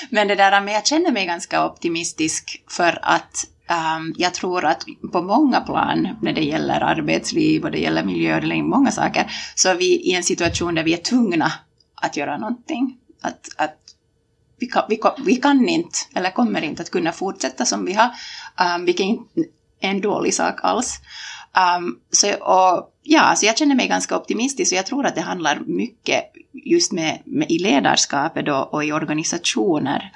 [0.10, 4.86] Men det där, men jag känner mig ganska optimistisk för att Um, jag tror att
[5.12, 9.70] på många plan, när det gäller arbetsliv och det gäller miljö, det många saker, så
[9.70, 11.52] är vi i en situation där vi är tvungna
[11.96, 12.98] att göra någonting.
[13.22, 13.78] Att, att
[14.60, 18.10] vi, kan, vi, vi kan inte, eller kommer inte att kunna fortsätta som vi har,
[18.58, 19.42] ehm, um, vilket inte
[19.80, 21.00] en dålig sak alls.
[21.78, 25.22] Um, så, och, ja, så jag känner mig ganska optimistisk och jag tror att det
[25.22, 30.12] handlar mycket just med, med i ledarskapet då, och i organisationer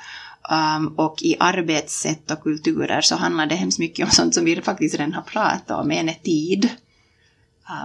[0.50, 4.62] Um, och i arbetssätt och kulturer så handlar det hemskt mycket om sånt som vi
[4.62, 6.70] faktiskt redan har pratat om, en är tid.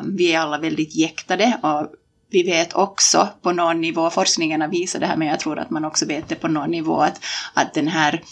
[0.00, 1.92] Um, vi är alla väldigt jäktade och
[2.30, 5.70] vi vet också på någon nivå, forskningen har visat det här, men jag tror att
[5.70, 8.22] man också vet det på någon nivå, att, att den här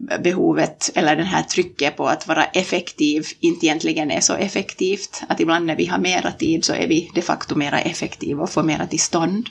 [0.00, 5.22] behovet eller det här trycket på att vara effektiv inte egentligen är så effektivt.
[5.28, 8.50] Att ibland när vi har mera tid så är vi de facto mera effektiva och
[8.50, 9.48] får mera till stånd.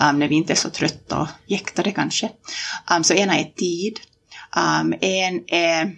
[0.00, 2.30] Um, när vi inte är så trötta och jäktade kanske.
[2.96, 4.00] Um, så ena är tid.
[4.56, 5.96] Um, en är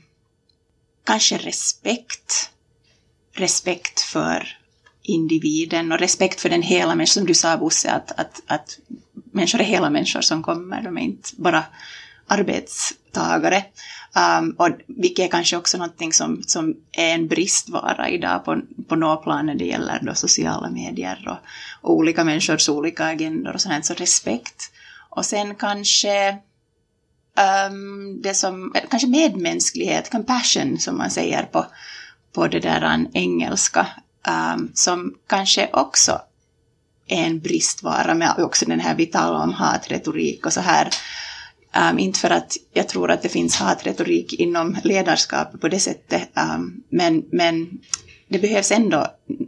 [1.04, 2.50] kanske respekt.
[3.34, 4.58] Respekt för
[5.02, 8.78] individen och respekt för den hela människan, som du sa Bosse, att, att, att
[9.32, 11.64] människor är hela människor som kommer, de är inte bara
[12.26, 13.64] arbetstagare.
[14.40, 18.96] Um, och vilket är kanske också någonting som, som är en bristvara idag på, på
[18.96, 21.36] något plan när det gäller då sociala medier och,
[21.88, 23.86] och olika människors olika agendor och sånt.
[23.86, 24.72] Så respekt.
[25.10, 26.38] Och sen kanske
[27.68, 31.66] um, det som, kanske medmänsklighet, compassion som man säger på,
[32.32, 33.86] på det där engelska,
[34.54, 36.20] um, som kanske också
[37.06, 40.88] är en bristvara med också den här vi talar om hatretorik och så här
[41.76, 46.28] Um, inte för att jag tror att det finns hatretorik inom ledarskap på det sättet,
[46.54, 47.68] um, men, men
[48.28, 49.06] det behövs ändå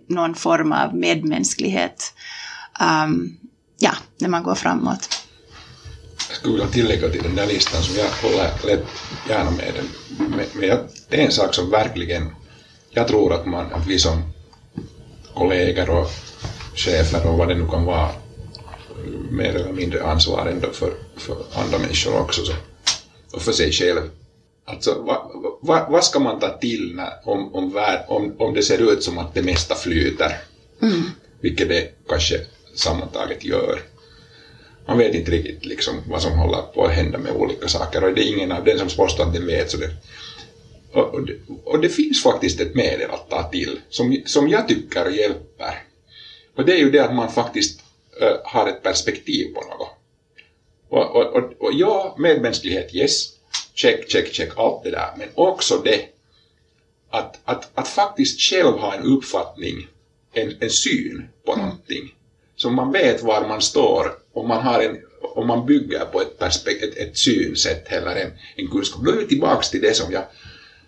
[0.08, 2.12] någon form av medmänsklighet
[2.80, 3.38] um,
[3.78, 5.08] ja, när man går framåt.
[6.28, 8.80] Jag skulle vilja tillägga till den där listan som jag håller
[9.28, 9.88] gärna med den.
[10.54, 12.34] Men jag, det är en sak som verkligen,
[12.90, 14.22] jag tror att, man, att vi som
[15.34, 16.10] kollegor och
[16.74, 18.10] chefer och vad det nu kan vara,
[19.30, 22.52] mer eller mindre ansvar ändå för, för andra människor också så,
[23.32, 24.10] och för sig själv.
[24.64, 25.30] Alltså vad
[25.62, 29.18] va, va ska man ta till när, om, om, om, om det ser ut som
[29.18, 30.36] att det mesta flyter?
[30.82, 31.02] Mm.
[31.40, 32.40] Vilket det kanske
[32.74, 33.80] sammantaget gör.
[34.86, 38.14] Man vet inte riktigt liksom vad som håller på att hända med olika saker och
[38.14, 39.70] det är ingen av den som påstår att den vet.
[39.70, 39.90] Så det,
[40.92, 41.34] och, och, det,
[41.64, 45.82] och det finns faktiskt ett medel att ta till som, som jag tycker hjälper.
[46.56, 47.80] Och det är ju det att man faktiskt
[48.44, 49.88] har ett perspektiv på något.
[50.88, 53.28] Och, och, och, och ja, medmänsklighet, yes,
[53.74, 56.08] check, check, check, allt det där, men också det
[57.10, 59.86] att, att, att faktiskt själv ha en uppfattning,
[60.32, 61.64] en, en syn på mm.
[61.64, 62.14] någonting,
[62.56, 66.38] så man vet var man står och man har en, om man bygger på ett,
[66.38, 70.12] perspekt- ett, ett synsätt eller en, en kunskap, då är vi tillbaka till det som
[70.12, 70.24] jag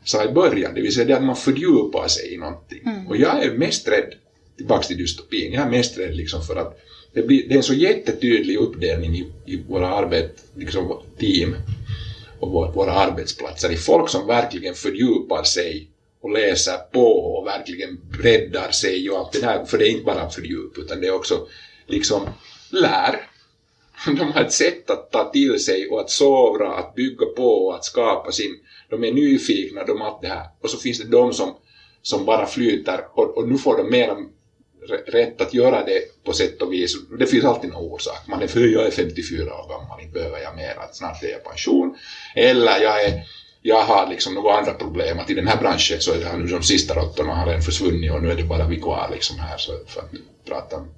[0.04, 3.06] sa i början, det vill säga det att man fördjupar sig i någonting.
[3.08, 4.14] Och jag är mest rädd,
[4.56, 6.80] tillbaka till dystopin, jag är mest rädd liksom för att
[7.12, 11.56] det, blir, det är en så jättetydlig uppdelning i, i våra arbet, liksom team
[12.40, 15.88] och vår, våra arbetsplatser i folk som verkligen fördjupar sig
[16.20, 19.64] och läser på och verkligen breddar sig och allt det där.
[19.64, 21.46] För det är inte bara fördjup utan det är också
[21.86, 22.28] liksom
[22.70, 23.26] lär.
[24.06, 27.74] De har ett sätt att ta till sig och att sovra, att bygga på och
[27.74, 28.58] att skapa sin...
[28.90, 30.46] De är nyfikna, de allt det här.
[30.60, 31.54] Och så finns det de som,
[32.02, 34.16] som bara flyter och, och nu får de mer
[35.06, 36.96] rätt att göra det på sätt och vis.
[37.18, 38.26] Det finns alltid någon orsak.
[38.28, 41.28] Man är för jag är 54 år gammal, inte behöver jag mer, att snart är
[41.28, 41.96] jag pension.
[42.34, 43.22] Eller jag är
[43.62, 46.46] jag har liksom några andra problem, att i den här branschen så är det nu
[46.46, 49.56] de sista råttorna har redan försvunnit och nu är det bara vi kvar liksom här
[49.56, 50.10] så för att
[50.44, 50.88] prata om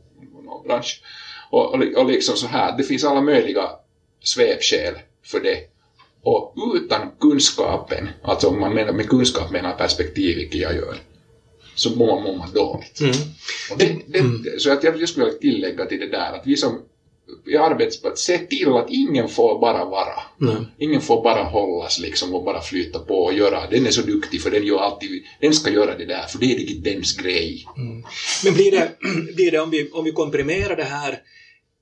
[0.44, 1.02] någon bransch.
[1.50, 3.70] Och, och, och liksom så här, det finns alla möjliga
[4.22, 5.58] svepskäl för det.
[6.22, 10.96] Och utan kunskapen, alltså om man menar med kunskap menar perspektiv, vilket jag gör,
[11.74, 13.00] så mår man, mår man dåligt.
[13.00, 13.12] Mm.
[13.78, 16.82] Det, det, Så att jag skulle vilja tillägga till det där att vi som
[17.46, 20.22] i arbetsplats, se till att ingen får bara vara.
[20.38, 20.56] Nej.
[20.78, 23.70] Ingen får bara hållas liksom och bara flyta på och göra.
[23.70, 26.52] Den är så duktig för den gör alltid, den ska göra det där för det
[26.52, 27.66] är riktigt dens grej.
[28.44, 28.92] Men blir det,
[29.34, 31.18] blir det om, vi, om vi komprimerar det här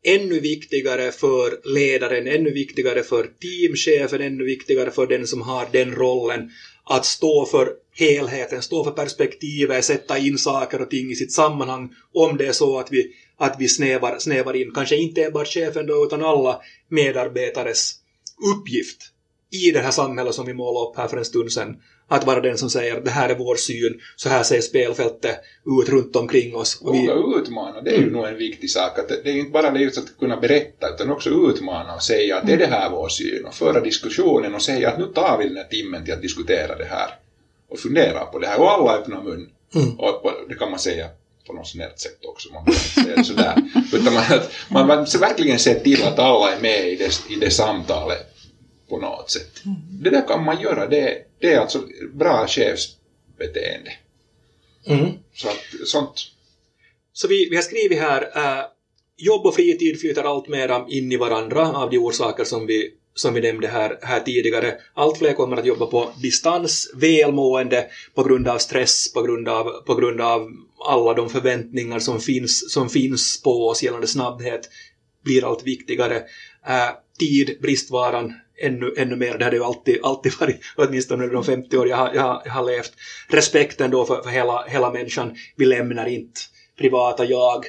[0.03, 5.95] ännu viktigare för ledaren, ännu viktigare för teamchefen, ännu viktigare för den som har den
[5.95, 6.51] rollen
[6.85, 11.95] att stå för helheten, stå för perspektivet, sätta in saker och ting i sitt sammanhang
[12.15, 15.87] om det är så att vi, att vi snävar, snävar in, kanske inte enbart chefen
[15.87, 17.95] då, utan alla medarbetares
[18.55, 18.97] uppgift
[19.51, 21.77] i det här samhället som vi målade upp här för en stund sedan.
[22.13, 25.41] Att vara den som säger det här är vår syn, så här ser spelfältet
[25.81, 26.81] ut runt omkring oss.
[26.81, 28.99] Och vi, Våga utmana, det är ju nog en viktig sak.
[28.99, 32.47] Att det, är inte bara det att kunna berätta utan också utmana och säga att
[32.47, 35.49] det är det här vår syn och föra diskussionen och säga att nu tar vi
[35.49, 37.11] den här timmen till att diskutera det här
[37.69, 39.49] och fundera på det här och alla öppnar mun.
[39.75, 39.99] Mm.
[39.99, 41.09] Och, och det kan man säga
[41.47, 43.63] på något snällt sätt också, man behöver inte säga det sådär.
[43.93, 47.35] Utan man, att man, man verkligen ser till att alla är med i det, i
[47.35, 48.30] det samtalet
[48.91, 49.63] på något sätt.
[50.03, 53.93] Det där kan man göra, det, det är alltså bra chefsbeteende.
[54.87, 55.11] mm.
[55.35, 56.21] Så att, sånt
[57.13, 58.65] Så vi, vi har skrivit här, äh,
[59.17, 63.35] jobb och fritid flyter allt mera in i varandra av de orsaker som vi, som
[63.35, 64.75] vi nämnde här, här tidigare.
[64.95, 69.83] Allt fler kommer att jobba på distans, välmående på grund av stress, på grund av,
[69.87, 70.51] på grund av
[70.89, 74.69] alla de förväntningar som finns, som finns på oss gällande snabbhet
[75.25, 76.17] blir allt viktigare.
[76.67, 79.39] Äh, tid, bristvaran, ännu, ännu mer.
[79.39, 82.43] Det hade ju alltid, alltid varit, åtminstone under de 50 år jag har, jag har,
[82.45, 82.93] jag har levt.
[83.29, 85.35] Respekten då för, för hela, hela människan.
[85.57, 86.41] Vi lämnar inte
[86.79, 87.65] privata jag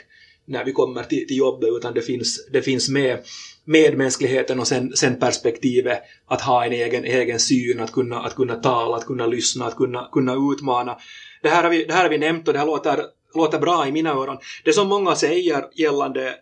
[0.46, 3.20] när vi kommer till, till jobbet utan det finns, det finns med
[3.66, 8.56] medmänskligheten och sen, sen perspektivet att ha en egen, egen syn, att kunna, att kunna
[8.56, 10.98] tala, att kunna lyssna, att kunna, kunna utmana.
[11.42, 13.88] Det här, har vi, det här har vi nämnt och det här låter, låter bra
[13.88, 14.38] i mina öron.
[14.64, 16.36] Det som många säger gällande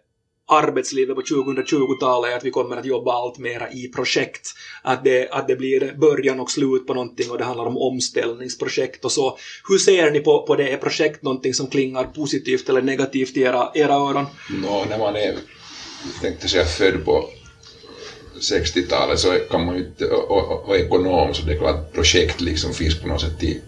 [0.50, 4.48] arbetslivet på 2020-talet är att vi kommer att jobba allt mera i projekt.
[4.82, 9.06] Att det, att det blir början och slut på någonting och det handlar om omställningsprojekt
[9.06, 9.38] och så.
[9.70, 10.70] Hur ser ni på, på det?
[10.70, 14.26] Är projekt någonting som klingar positivt eller negativt i era, era öron?
[14.50, 15.36] Nå, när man är,
[16.22, 17.30] tänkte säga född på
[18.40, 21.94] 60-talet så kan man ju inte, och, och, och ekonom så det är klart att
[21.94, 23.62] projekt liksom finns på något sätt i,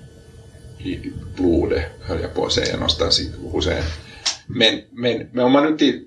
[0.79, 3.83] i blodet, höll jag på att säga, någonstans i, hos en.
[4.47, 6.05] Men, men, men om man nu till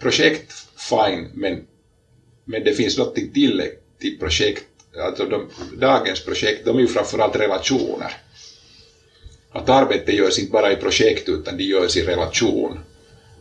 [0.00, 1.64] projekt, fine, men,
[2.44, 4.64] men det finns något tillägg till projekt,
[4.98, 8.12] alltså de, dagens projekt, de är ju framförallt relationer.
[9.52, 12.78] Att arbete görs inte bara i projekt utan det görs i relation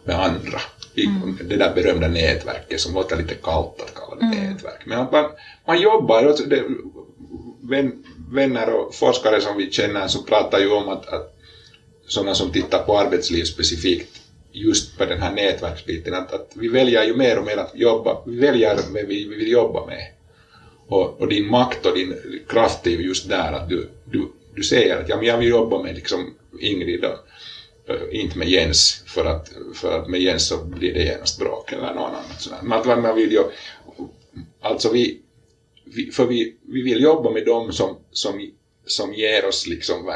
[0.04, 0.62] med andra.
[0.94, 1.06] I
[1.44, 4.86] det där berömda nätverket som låter lite kallt att kalla det nätverk.
[4.86, 5.26] Men man,
[5.68, 6.64] man jobbar, alltså det,
[7.70, 7.96] vän,
[8.32, 11.28] vänner och forskare som vi känner så pratar ju om att, att
[12.08, 14.19] sådana som tittar på arbetsliv specifikt
[14.52, 18.24] just på den här nätverksbiten, att, att vi väljer ju mer och mer att jobba,
[18.26, 20.08] vi väljer vem vi, vi vill jobba med.
[20.88, 22.16] Och, och din makt och din
[22.48, 25.50] kraft är ju just där att du, du, du säger att ja, men jag vill
[25.50, 27.18] jobba med liksom Ingrid och
[27.90, 31.72] äh, inte med Jens för att, för att med Jens så blir det genast bråk
[31.72, 32.60] eller någon annan sådär.
[32.64, 33.44] Men att man vill ju,
[34.62, 35.22] alltså vi,
[35.86, 38.52] vi, för vi, vi vill jobba med dem som, som,
[38.86, 40.14] som ger oss liksom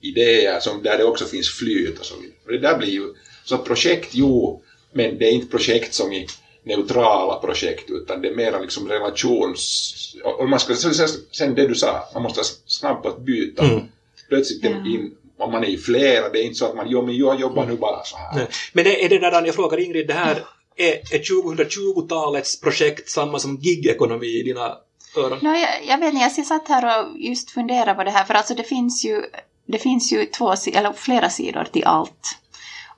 [0.00, 2.36] idéer, som, där det också finns flyt och så vidare.
[2.44, 3.14] Och det där blir ju,
[3.44, 4.62] så projekt, jo,
[4.92, 6.26] men det är inte projekt som i
[6.64, 9.96] neutrala projekt utan det är mera liksom relations...
[10.24, 13.64] Och man ska, sen, sen det du sa, man måste snabbt byta.
[13.64, 13.80] Mm.
[14.28, 17.16] Plötsligt in, om man är i flera, det är inte så att man jo, men
[17.16, 18.36] jag jobbar nu bara så här.
[18.36, 18.46] Nej.
[18.72, 20.44] Men det, är det där, jag frågar Ingrid, det här
[20.76, 24.76] är, är 2020-talets projekt samma som gigekonomi i dina
[25.16, 25.38] öron?
[25.42, 28.34] No, jag, jag vet inte, jag satt här och just funderade på det här, för
[28.34, 29.22] alltså det finns ju,
[29.66, 32.36] det finns ju två, eller flera sidor till allt.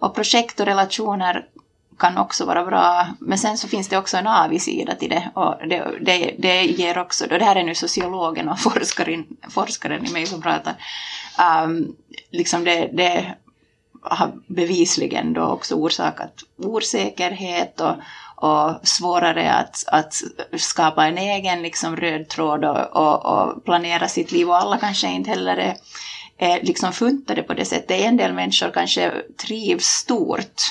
[0.03, 1.44] Och projekt och relationer
[1.98, 5.30] kan också vara bra, men sen så finns det också en avigsida till det.
[5.34, 10.07] Och det, det, det ger också, då det här är nu sociologen och forskaren, forskaren
[10.07, 10.74] i mig som pratar,
[11.64, 11.96] um,
[12.30, 13.34] liksom det, det
[14.03, 17.94] har bevisligen då också orsakat osäkerhet och,
[18.36, 20.14] och svårare att, att
[20.61, 25.09] skapa en egen liksom röd tråd och, och, och planera sitt liv och alla kanske
[25.09, 25.76] inte heller är
[26.43, 28.01] Eh, liksom funtade på det sättet.
[28.01, 29.12] En del människor kanske
[29.47, 30.62] trivs stort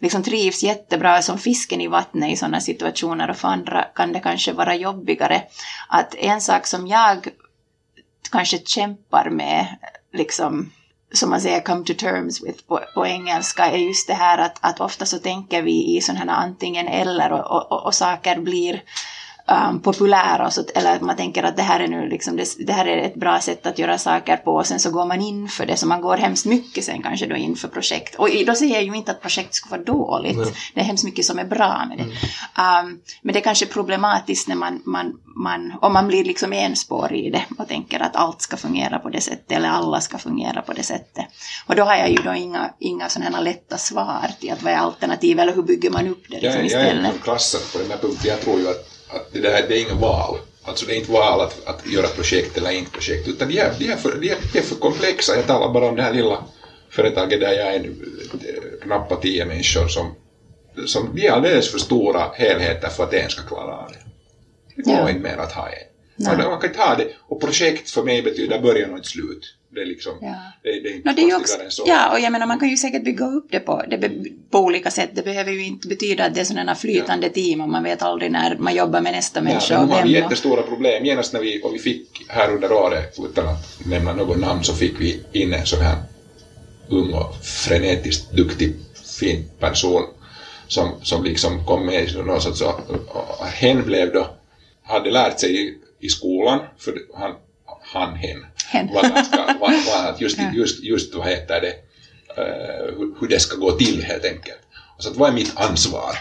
[0.00, 4.20] liksom trivs jättebra som fisken i vattnet i sådana situationer och för andra kan det
[4.20, 5.42] kanske vara jobbigare.
[5.88, 7.28] Att en sak som jag
[8.30, 9.66] kanske kämpar med,
[10.12, 10.72] liksom
[11.12, 14.58] som man säger come to terms with på, på, engelska är just det här att,
[14.60, 18.82] att ofta så tänker vi i sådana här antingen eller och, och, och saker blir
[19.50, 22.86] um, populära, så, eller man tänker att det här är nu liksom, det, det, här
[22.86, 25.66] är ett bra sätt att göra saker på och sen så går man in för
[25.66, 28.14] det, så man går hemskt mycket sen kanske då in för projekt.
[28.14, 30.48] Och då säger jag ju inte att projekt ska vara dåligt, mm.
[30.74, 32.04] det är hemskt mycket som är bra med det.
[32.04, 32.86] Mm.
[32.86, 37.26] Um, men det är kanske problematiskt när man, man, man, om man blir liksom enspårig
[37.26, 40.62] i det och tänker att allt ska fungera på det sättet eller alla ska fungera
[40.62, 41.26] på det sättet.
[41.66, 44.72] Och då har jag ju då inga, inga sådana här lätta svar till att vad
[44.72, 47.90] är alternativ eller hur bygger man upp det liksom, jag, jag är klassen på den
[47.90, 48.30] här punkten.
[48.30, 50.38] Jag tror ju att att det, där, det är inget val.
[50.62, 53.74] Alltså det är inte val att, att göra projekt eller inte projekt, utan de är,
[53.78, 55.36] de, är för, de, är, de är för komplexa.
[55.36, 56.44] Jag talar bara om det här lilla
[56.90, 60.14] företaget där jag är eh, knappa tio människor som,
[60.86, 63.98] som de är alldeles för stora helheter för att en ska klara av det.
[64.76, 65.10] Det går ja.
[65.10, 65.90] inte mer att ha en.
[66.24, 67.08] Man, man kan inte ha det.
[67.28, 69.54] Och projekt för mig betyder början och ett slut.
[69.74, 70.34] Det är liksom, ja.
[70.62, 71.84] det, det är inte no, det är också, än så.
[71.86, 74.10] Ja, och jag menar man kan ju säkert bygga upp det på, det
[74.50, 75.10] på olika sätt.
[75.14, 77.32] Det behöver ju inte betyda att det är sådana flytande ja.
[77.32, 79.74] team och man vet aldrig när man jobbar med nästa människa.
[79.74, 81.04] Ja, nu har vi jättestora problem.
[81.04, 84.74] Genast när vi, och vi fick här under året, utan att nämna något namn, så
[84.74, 85.96] fick vi in en sån här
[86.88, 88.74] ung och frenetiskt duktig,
[89.18, 90.02] fin person
[90.68, 94.26] som, som liksom kom med i någon sorts, och, och, hen blev då,
[94.82, 97.34] hade lärt sig i, i skolan, för han
[97.92, 98.88] han, hen, hen.
[98.94, 101.74] Vad han ska, vad, vad, just, just, just vad heter det,
[102.42, 104.60] uh, hur det ska gå till helt enkelt.
[104.96, 106.18] Och så att vad är mitt ansvar?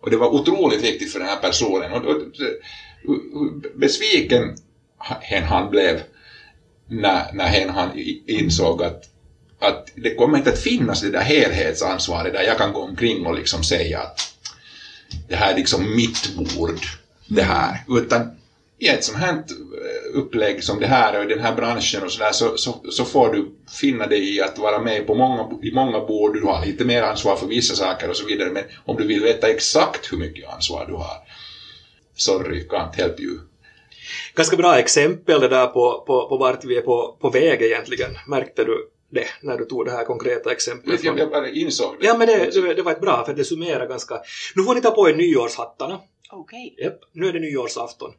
[0.00, 1.92] Och det var otroligt viktigt för den här personen.
[1.92, 2.16] Och, och,
[3.34, 4.56] och besviken
[5.20, 6.02] hen han blev
[6.88, 7.90] när, när hen han
[8.26, 9.04] insåg att,
[9.60, 13.34] att det kommer inte att finnas det där helhetsansvaret där jag kan gå omkring och
[13.34, 14.20] liksom säga att
[15.28, 16.80] det här är liksom mitt bord,
[17.28, 17.84] det här.
[17.88, 18.38] Utan
[18.78, 19.44] i ett sånt här
[20.12, 23.32] upplägg som det här och i den här branschen och sådär så, så, så, får
[23.32, 23.50] du
[23.80, 27.02] finna dig i att vara med på många, i många bord, du har lite mer
[27.02, 30.48] ansvar för vissa saker och så vidare, men om du vill veta exakt hur mycket
[30.48, 31.16] ansvar du har,
[32.16, 33.38] sorry, can't help you.
[34.34, 38.10] Ganska bra exempel det där på, på, på vart vi är på, på väg egentligen.
[38.26, 41.04] Märkte du det när du tog det här konkreta exemplet?
[41.04, 42.06] Jag, jag bara insåg det.
[42.06, 44.20] Ja, men det, det, det var ett bra, för det summerar ganska...
[44.54, 46.00] Nu får ni ta på er nyårshattarna.
[46.30, 46.72] Okej.
[46.72, 46.86] Okay.
[46.86, 48.12] Yep, nu är det nyårsafton.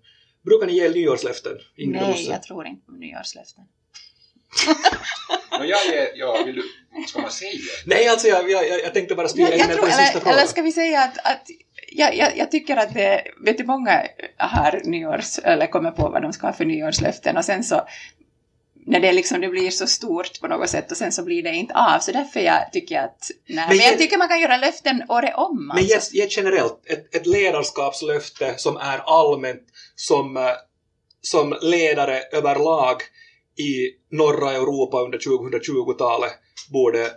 [0.48, 1.58] Brukar ni ge nyårslöften?
[1.76, 3.64] Ingrid Nej, jag tror inte på nyårslöften.
[5.60, 6.64] no, jag ger, ja, vill du,
[7.08, 7.52] ska man säga?
[7.86, 10.34] Nej, alltså jag, jag, jag tänkte bara styra in på den sista frågan.
[10.34, 11.48] Eller ska vi säga att, att
[11.92, 14.04] jag, jag, jag, tycker att det, vet du, många
[14.38, 17.88] har nyårs, eller kommer på vad de ska ha för nyårslöften och sen så
[18.88, 21.56] när det, liksom, det blir så stort på något sätt och sen så blir det
[21.56, 22.00] inte av.
[22.00, 23.32] Så därför jag tycker att...
[23.48, 25.72] Nej, men, men jag, tycker man kan göra löften året om.
[25.72, 25.76] Alltså.
[25.76, 29.64] Men ge, ge generellt ett, ett ledarskapslöfte som är allmänt
[29.98, 30.44] som, eh,
[31.22, 33.02] som ledare överlag
[33.56, 36.32] i norra Europa under 2020-talet
[36.70, 37.12] borde,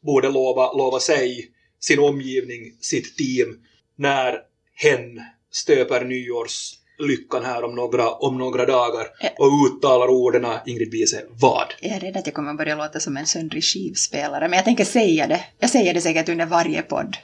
[0.00, 3.60] borde lova, lova sig, sin omgivning, sitt team
[3.96, 4.38] när
[4.74, 5.20] hen
[5.52, 9.06] stöper nyårs lyckan här om några, om några dagar
[9.38, 11.74] och uttalar orden Ingrid Wiese vad?
[11.80, 14.84] Jag är rädd att jag kommer börja låta som en söndrig skivspelare, men jag tänker
[14.84, 15.44] säga det.
[15.58, 17.16] Jag säger det säkert under varje podd.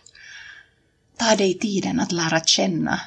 [1.18, 3.00] Ta dig tiden att lära känna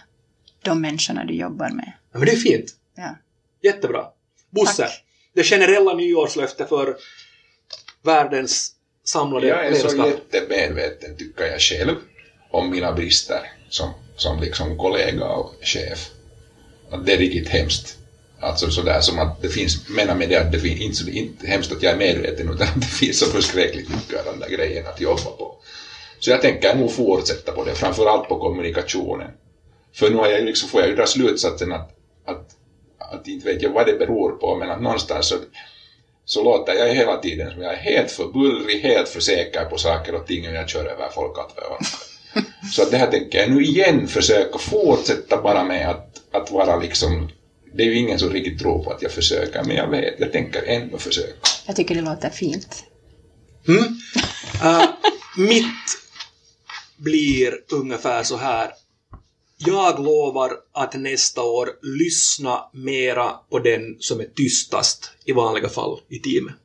[0.62, 1.92] de människorna du jobbar med.
[2.12, 2.76] Ja, men det är fint.
[2.96, 3.16] Ja.
[3.64, 4.06] Jättebra.
[4.50, 5.04] Bosse, Tack.
[5.34, 6.98] det generella nyårslöftet för
[8.02, 10.06] världens samlade Jag är ledarskap.
[10.06, 11.96] så jättemedveten, tycker jag själv,
[12.52, 16.10] om mina brister som, som liksom kollega och chef
[16.92, 17.96] att det är riktigt hemskt.
[18.42, 21.48] Alltså sådär som att det finns, menar med det att det finns inte, så, inte
[21.48, 24.50] hemskt att jag är medveten utan att det finns så förskräckligt mycket av de där
[24.50, 25.56] grejerna att jobba på.
[26.20, 29.32] Så jag tänker nog fortsätta på det, framförallt på kommunikationen.
[29.94, 31.92] För nu har jag liksom, får jag ju dra slutsatsen att,
[32.26, 32.50] att,
[32.98, 35.36] att inte vet jag vad det beror på, men att någonstans så,
[36.26, 39.78] så låter jag hela tiden som jag är helt för bullrig, helt för säker på
[39.78, 41.86] saker och ting och jag kör över folk allt vad jag
[42.72, 46.76] Så att det här tänker jag nu igen försöka fortsätta bara med att, att vara
[46.76, 47.30] liksom
[47.74, 50.32] det är ju ingen som riktigt tror på att jag försöker, men jag vet, jag
[50.32, 51.34] tänker ändå försöka.
[51.68, 52.84] Jag tycker det låter fint.
[53.68, 53.84] Mm.
[54.64, 54.90] Uh,
[55.38, 55.66] mitt
[56.98, 58.72] blir ungefär så här.
[59.66, 66.00] Jag lovar att nästa år lyssna mera på den som är tystast i vanliga fall
[66.10, 66.56] i teamet.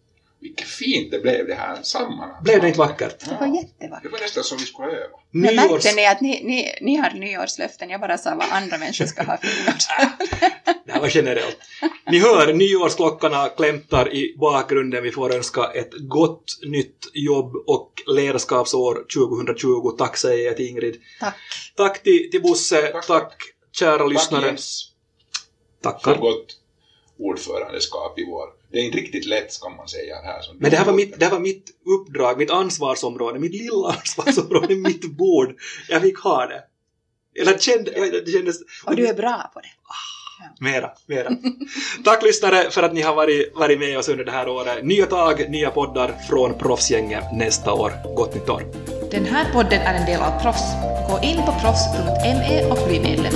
[0.45, 2.45] Vilket fint det blev det här sammanhanget.
[2.45, 3.21] Blev det inte vackert?
[3.21, 4.03] Det var jättevackert.
[4.03, 5.17] Det var nästan som vi skulle öva.
[5.31, 5.71] Men Nyårs...
[5.71, 7.91] märkte ni att ni, ni, ni har nyårslöften?
[7.91, 10.29] Jag bara sa vad andra människor ska ha för nyårslöften.
[10.87, 11.59] Det här var generellt.
[12.07, 15.03] Ni hör nyårsklockorna klämtar i bakgrunden.
[15.03, 19.91] Vi får önska ett gott nytt jobb och ledarskapsår 2020.
[19.99, 21.01] Tack säger jag till Ingrid.
[21.21, 21.37] Tack.
[21.77, 22.83] Tack till, till Bosse.
[22.83, 23.33] Tack, Tack,
[23.73, 24.47] kära Tack lyssnare.
[24.47, 24.91] Jens
[25.83, 26.19] för Tackar.
[26.19, 26.47] gott
[27.19, 28.64] ordförandeskap i vår.
[28.75, 30.43] Det är inte riktigt lätt ska man säga här.
[30.43, 33.89] Som Men det här, var mitt, det här var mitt uppdrag, mitt ansvarsområde, mitt lilla
[33.99, 35.55] ansvarsområde, mitt bord.
[35.89, 36.63] Jag fick ha det.
[37.41, 38.57] Eller kände, jag- det kändes...
[38.87, 39.67] Och du är bra på det.
[40.61, 41.31] Mera, mera.
[42.05, 44.85] Tack lyssnare för att ni har varit, varit med oss under det här året.
[44.85, 47.93] Nya tag, nya poddar från Proffsgänget nästa år.
[48.17, 48.63] Gott nytt år.
[49.11, 50.63] Den här podden är en del av Proffs.
[51.11, 53.35] Gå in på proffs.me och bli medlem.